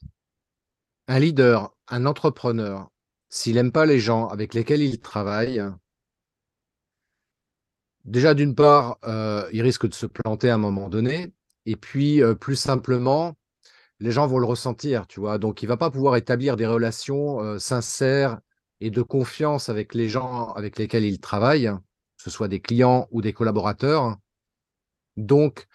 [1.08, 2.90] Un leader, un entrepreneur,
[3.30, 5.62] s'il n'aime pas les gens avec lesquels il travaille,
[8.06, 8.98] déjà d'une part,
[9.52, 11.34] il risque de se planter à un moment donné.
[11.66, 13.36] Et puis, plus simplement,
[14.00, 15.38] les gens vont le ressentir, tu vois?
[15.38, 18.40] Donc, il va pas pouvoir établir des relations sincères
[18.82, 21.66] et de confiance avec les gens avec lesquels il travaille,
[22.18, 24.18] que ce soit des clients ou des collaborateurs.
[25.18, 25.68] Donc,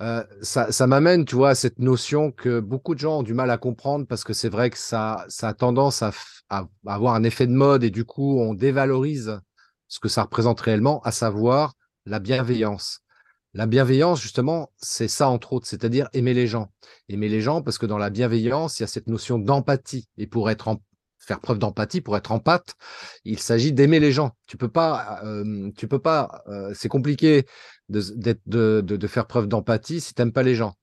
[0.00, 3.50] euh, ça, m'amène, tu vois, à cette notion que beaucoup de gens ont du mal
[3.50, 6.12] à comprendre parce que c'est vrai que ça, ça a tendance à,
[6.86, 9.38] avoir un effet de mode et du coup, on dévalorise
[9.88, 11.74] ce que ça représente réellement, à savoir
[12.06, 13.00] la bienveillance.
[13.52, 16.72] La bienveillance, justement, c'est ça entre autres, c'est-à-dire aimer les gens.
[17.08, 20.08] Aimer les gens parce que dans la bienveillance, il y a cette notion d'empathie.
[20.16, 20.80] Et pour être en,
[21.20, 22.42] faire preuve d'empathie, pour être en
[23.24, 24.32] il s'agit d'aimer les gens.
[24.48, 25.22] Tu peux pas,
[25.76, 26.42] tu peux pas,
[26.74, 27.46] c'est compliqué
[27.88, 30.74] de, faire preuve d'empathie si tu n'aimes pas les gens.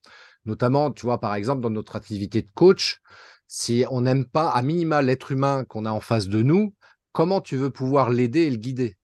[0.44, 3.00] Notamment, tu vois, par exemple, dans notre activité de coach,
[3.46, 6.74] si on n'aime pas à minima l'être humain qu'on a en face de nous,
[7.12, 8.96] comment tu veux pouvoir l'aider et le guider?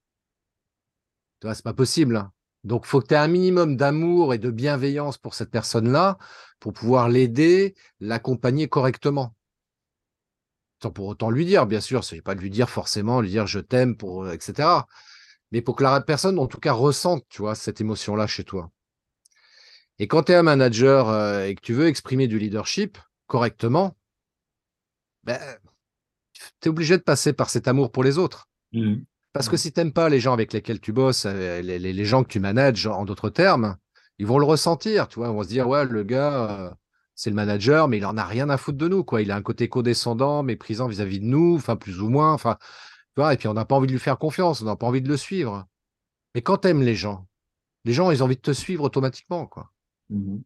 [1.40, 2.16] Tu vois, c'est pas possible.
[2.16, 2.30] Hein.
[2.62, 6.16] Donc, faut que tu aies un minimum d'amour et de bienveillance pour cette personne-là
[6.60, 9.34] pour pouvoir l'aider, l'accompagner correctement
[10.84, 13.46] sans pour autant lui dire, bien sûr, c'est pas de lui dire forcément, lui dire
[13.46, 14.68] je t'aime, pour, etc.
[15.50, 18.70] Mais pour que la personne, en tout cas, ressente, tu vois, cette émotion-là chez toi.
[19.98, 23.96] Et quand tu es un manager euh, et que tu veux exprimer du leadership correctement,
[25.22, 25.40] ben,
[26.60, 28.50] tu es obligé de passer par cet amour pour les autres.
[28.72, 28.96] Mmh.
[29.32, 32.04] Parce que si tu n'aimes pas les gens avec lesquels tu bosses, euh, les, les,
[32.04, 33.78] gens que tu manages, en d'autres termes,
[34.18, 36.70] ils vont le ressentir, tu vois, ils vont se dire, ouais, le gars, euh,
[37.14, 39.22] c'est le manager, mais il en a rien à foutre de nous, quoi.
[39.22, 43.20] Il a un côté codescendant, méprisant vis-à-vis de nous, enfin, plus ou moins, enfin, tu
[43.20, 45.02] vois, et puis on n'a pas envie de lui faire confiance, on n'a pas envie
[45.02, 45.66] de le suivre.
[46.34, 47.26] Mais quand tu aimes les gens,
[47.84, 49.70] les gens, ils ont envie de te suivre automatiquement, quoi.
[50.10, 50.38] Mmh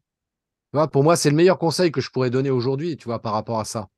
[0.71, 3.23] tu vois, pour moi, c'est le meilleur conseil que je pourrais donner aujourd'hui, tu vois,
[3.23, 3.89] par rapport à ça.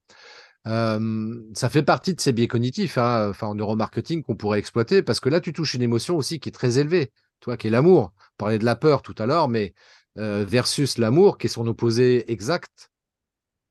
[0.64, 5.18] ça fait partie de ces biais cognitifs, hein, enfin, en neuromarketing qu'on pourrait exploiter, parce
[5.20, 7.70] que là, tu touches une émotion aussi qui est très élevée, tu vois, qui est
[7.70, 8.12] l'amour.
[8.18, 9.74] On parlait de la peur tout à l'heure, mais
[10.18, 12.90] euh, versus l'amour, qui est son opposé exact.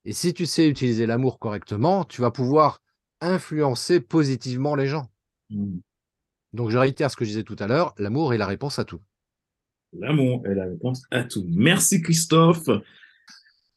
[0.06, 2.82] Et si tu sais utiliser l'amour correctement, tu vas pouvoir
[3.22, 5.08] influencer positivement les gens.
[5.50, 5.80] Mmh.
[6.54, 8.86] Donc je réitère ce que je disais tout à l'heure, l'amour est la réponse à
[8.86, 9.02] tout.
[9.94, 11.46] L'amour est la réponse à tout.
[11.50, 12.70] Merci Christophe.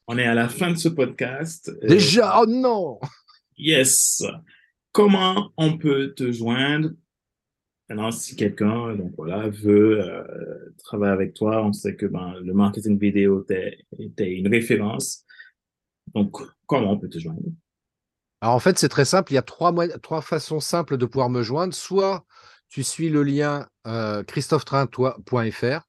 [0.06, 1.70] On est à la fin de ce podcast.
[1.82, 3.00] Euh, Déjà, oh non
[3.56, 4.22] Yes.
[4.92, 6.90] Comment on peut te joindre
[7.92, 12.54] Maintenant, si quelqu'un donc voilà, veut euh, travailler avec toi, on sait que ben, le
[12.54, 13.44] marketing vidéo
[13.98, 15.26] était une référence.
[16.14, 17.42] Donc, comment on peut te joindre?
[18.40, 19.32] Alors, en fait, c'est très simple.
[19.32, 21.74] Il y a trois, trois façons simples de pouvoir me joindre.
[21.74, 22.24] Soit
[22.70, 25.80] tu suis le lien euh, christophetrain.fr,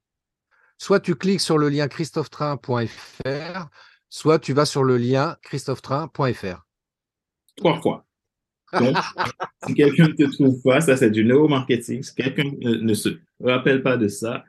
[0.78, 3.68] soit tu cliques sur le lien christophetrain.fr,
[4.10, 6.66] soit tu vas sur le lien christophetrain.fr.
[7.56, 8.06] Trois fois.
[8.80, 8.98] Donc,
[9.68, 12.04] si quelqu'un ne te trouve pas, ça c'est du neuromarketing.
[12.04, 13.10] Si quelqu'un ne, se
[13.40, 14.44] rappelle pas de ça,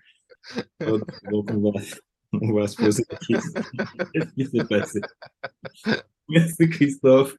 [0.81, 1.81] donc, on, va,
[2.33, 3.63] on, va, se poser la question.
[4.13, 5.01] Qu'est-ce qui s'est passé?
[6.29, 7.37] Merci Christophe.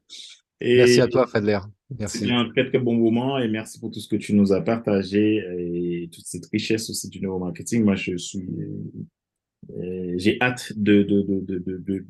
[0.61, 1.59] merci à toi, Fadler.
[1.99, 2.19] Merci.
[2.19, 4.61] C'était un très très bon moment et merci pour tout ce que tu nous as
[4.61, 7.83] partagé et toute cette richesse aussi du neuromarketing.
[7.83, 8.47] Moi, je suis
[10.17, 12.05] j'ai hâte de, de, de, de,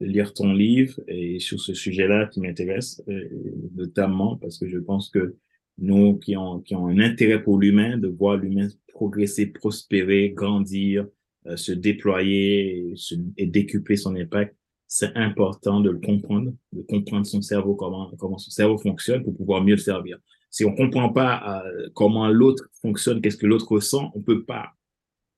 [0.00, 3.28] lire ton livre et sur ce sujet-là qui m'intéresse, euh,
[3.74, 5.36] notamment parce que je pense que
[5.78, 11.06] nous qui ont, qui ont un intérêt pour l'humain, de voir l'humain progresser, prospérer, grandir,
[11.46, 12.94] euh, se déployer
[13.36, 14.54] et décupler son impact,
[14.86, 19.36] c'est important de le comprendre, de comprendre son cerveau, comment, comment son cerveau fonctionne pour
[19.36, 20.18] pouvoir mieux le servir.
[20.50, 24.74] Si on comprend pas comment l'autre fonctionne, qu'est-ce que l'autre ressent, on peut pas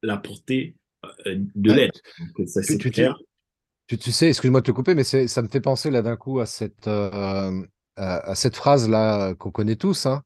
[0.03, 0.84] l'apporter euh,
[1.26, 1.92] de l'aide.
[2.46, 2.90] Ça, tu, tu,
[3.86, 6.40] tu, tu, sais, excuse-moi de te couper, mais ça me fait penser là d'un coup
[6.40, 7.62] à cette, euh,
[7.96, 10.07] à, cette phrase-là qu'on connaît tous.
[10.07, 10.22] Hein.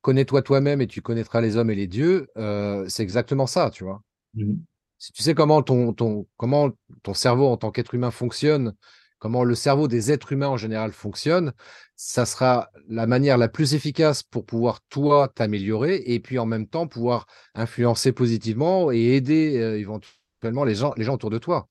[0.00, 2.28] Connais-toi toi-même et tu connaîtras les hommes et les dieux.
[2.36, 4.02] Euh, c'est exactement ça, tu vois.
[4.34, 4.54] Mmh.
[4.98, 6.70] Si tu sais comment ton, ton, comment
[7.02, 8.74] ton cerveau en tant qu'être humain fonctionne,
[9.18, 11.52] comment le cerveau des êtres humains en général fonctionne,
[11.96, 16.66] ça sera la manière la plus efficace pour pouvoir, toi, t'améliorer et puis en même
[16.66, 21.68] temps pouvoir influencer positivement et aider euh, éventuellement les gens, les gens autour de toi.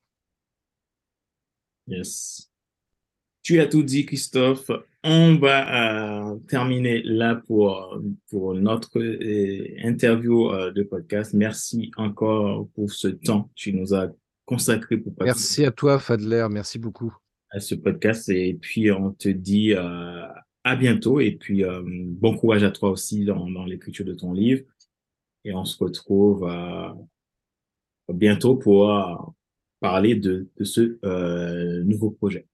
[1.88, 2.50] Yes.
[3.44, 4.72] Tu as tout dit, Christophe.
[5.04, 11.36] On va euh, terminer là pour, pour notre euh, interview de podcast.
[11.36, 14.08] Merci encore pour ce temps que tu nous as
[14.46, 16.48] consacré pour Merci à toi, Fadler.
[16.50, 17.16] Merci beaucoup
[17.56, 18.30] à ce podcast.
[18.30, 20.28] Et puis, on te dit euh,
[20.64, 21.20] à bientôt.
[21.20, 24.64] Et puis, euh, bon courage à toi aussi dans, dans l'écriture de ton livre.
[25.46, 26.90] Et on se retrouve euh,
[28.14, 29.34] bientôt pour
[29.80, 32.48] parler de, de ce nouveau projet.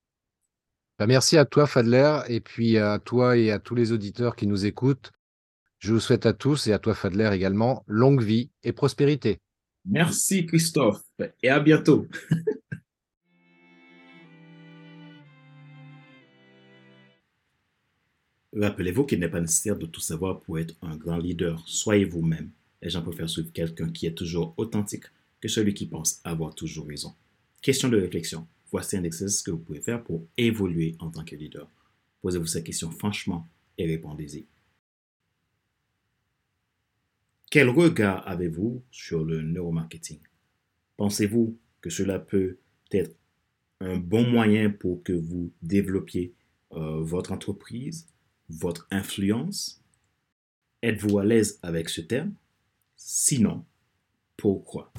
[0.99, 4.45] Bah, merci à toi, Fadler, et puis à toi et à tous les auditeurs qui
[4.45, 5.11] nous écoutent.
[5.79, 9.39] Je vous souhaite à tous et à toi, Fadler, également, longue vie et prospérité.
[9.85, 11.01] Merci, Christophe,
[11.41, 12.05] et à bientôt.
[18.53, 21.63] Rappelez-vous qu'il n'est pas nécessaire de tout savoir pour être un grand leader.
[21.65, 22.51] Soyez vous-même.
[22.81, 25.05] Les gens préfèrent suivre quelqu'un qui est toujours authentique
[25.39, 27.13] que celui qui pense avoir toujours raison.
[27.61, 28.47] Question de réflexion.
[28.71, 31.69] Voici un exercice que vous pouvez faire pour évoluer en tant que leader.
[32.21, 33.47] Posez-vous cette question franchement
[33.77, 34.45] et répondez-y.
[37.49, 40.19] Quel regard avez-vous sur le neuromarketing?
[40.97, 42.57] Pensez-vous que cela peut
[42.91, 43.15] être
[43.79, 46.33] un bon moyen pour que vous développiez
[46.73, 48.07] euh, votre entreprise?
[48.51, 49.81] Votre influence.
[50.81, 52.33] Êtes-vous à l'aise avec ce terme?
[52.95, 53.65] Sinon,
[54.37, 54.91] pourquoi?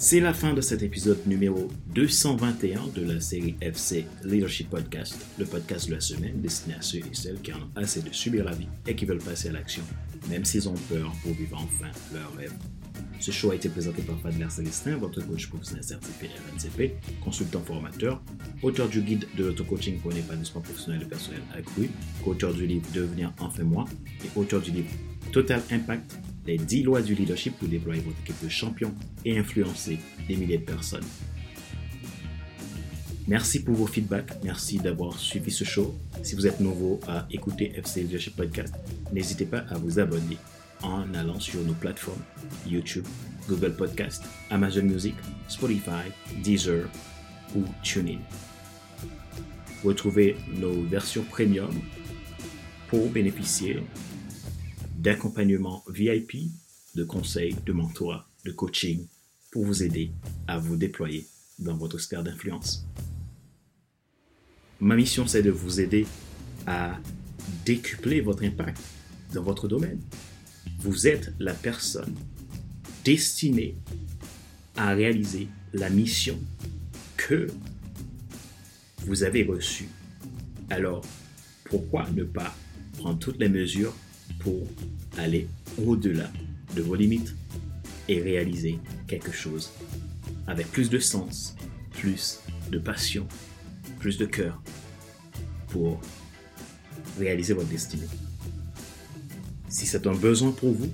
[0.00, 5.44] C'est la fin de cet épisode numéro 221 de la série FC Leadership Podcast, le
[5.44, 8.44] podcast de la semaine destiné à ceux et celles qui en ont assez de subir
[8.44, 9.82] la vie et qui veulent passer à l'action,
[10.30, 12.54] même s'ils ont peur pour vivre enfin leur rêve.
[13.20, 18.22] Ce show a été présenté par Fadler Célestin, votre coach professionnel certifié RNCP, consultant formateur,
[18.62, 21.90] auteur du guide de l'auto-coaching pour l'épanouissement professionnel et personnel accru,
[22.24, 23.86] auteur du livre Devenir enfin moi
[24.24, 24.88] et auteur du livre
[25.32, 28.94] Total Impact, les 10 lois du leadership pour déployer votre équipe de champions
[29.24, 31.04] et influencer des milliers de personnes.
[33.26, 34.42] Merci pour vos feedbacks.
[34.42, 35.94] Merci d'avoir suivi ce show.
[36.22, 38.74] Si vous êtes nouveau à écouter FC Leadership Podcast,
[39.12, 40.38] n'hésitez pas à vous abonner
[40.82, 42.22] en allant sur nos plateformes
[42.66, 43.06] YouTube,
[43.48, 45.14] Google Podcast, Amazon Music,
[45.48, 46.10] Spotify,
[46.42, 46.88] Deezer
[47.54, 48.20] ou TuneIn.
[49.84, 51.70] Retrouvez nos versions premium
[52.88, 53.82] pour bénéficier
[54.96, 56.50] d'accompagnement VIP,
[56.94, 59.06] de conseils, de mentorat, de coaching
[59.50, 60.10] pour vous aider
[60.46, 61.26] à vous déployer
[61.58, 62.86] dans votre sphère d'influence.
[64.80, 66.06] Ma mission, c'est de vous aider
[66.66, 66.98] à
[67.64, 68.80] décupler votre impact
[69.34, 70.00] dans votre domaine.
[70.78, 72.14] Vous êtes la personne
[73.04, 73.76] destinée
[74.76, 76.38] à réaliser la mission
[77.16, 77.48] que
[78.98, 79.88] vous avez reçue.
[80.70, 81.04] Alors,
[81.64, 82.54] pourquoi ne pas
[82.98, 83.94] prendre toutes les mesures
[84.40, 84.66] pour
[85.16, 85.48] aller
[85.78, 86.30] au-delà
[86.74, 87.34] de vos limites
[88.08, 89.70] et réaliser quelque chose
[90.46, 91.56] avec plus de sens,
[91.92, 92.40] plus
[92.70, 93.26] de passion,
[93.98, 94.62] plus de cœur
[95.68, 96.00] pour
[97.18, 98.08] réaliser votre destinée?
[99.68, 100.90] Si c'est un besoin pour vous,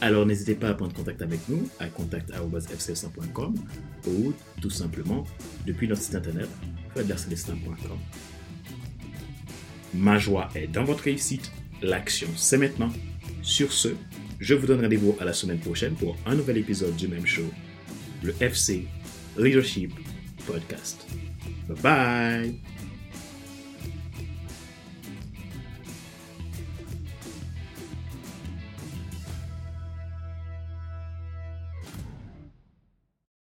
[0.00, 3.54] alors n'hésitez pas à prendre contact avec nous à contact.fcl100.com
[4.06, 5.24] ou tout simplement
[5.66, 6.48] depuis notre site internet
[6.90, 7.98] fredlercelestin.com.
[9.94, 11.50] Ma joie est dans votre réussite.
[11.82, 12.90] L'action, c'est maintenant.
[13.42, 13.88] Sur ce,
[14.40, 17.50] Je vous donne rendez-vous à la semaine prochaine pour un nouvel épisode du même show,
[18.22, 18.86] le FC
[19.38, 19.92] Leadership
[20.46, 21.06] Podcast.
[21.68, 22.73] Bye bye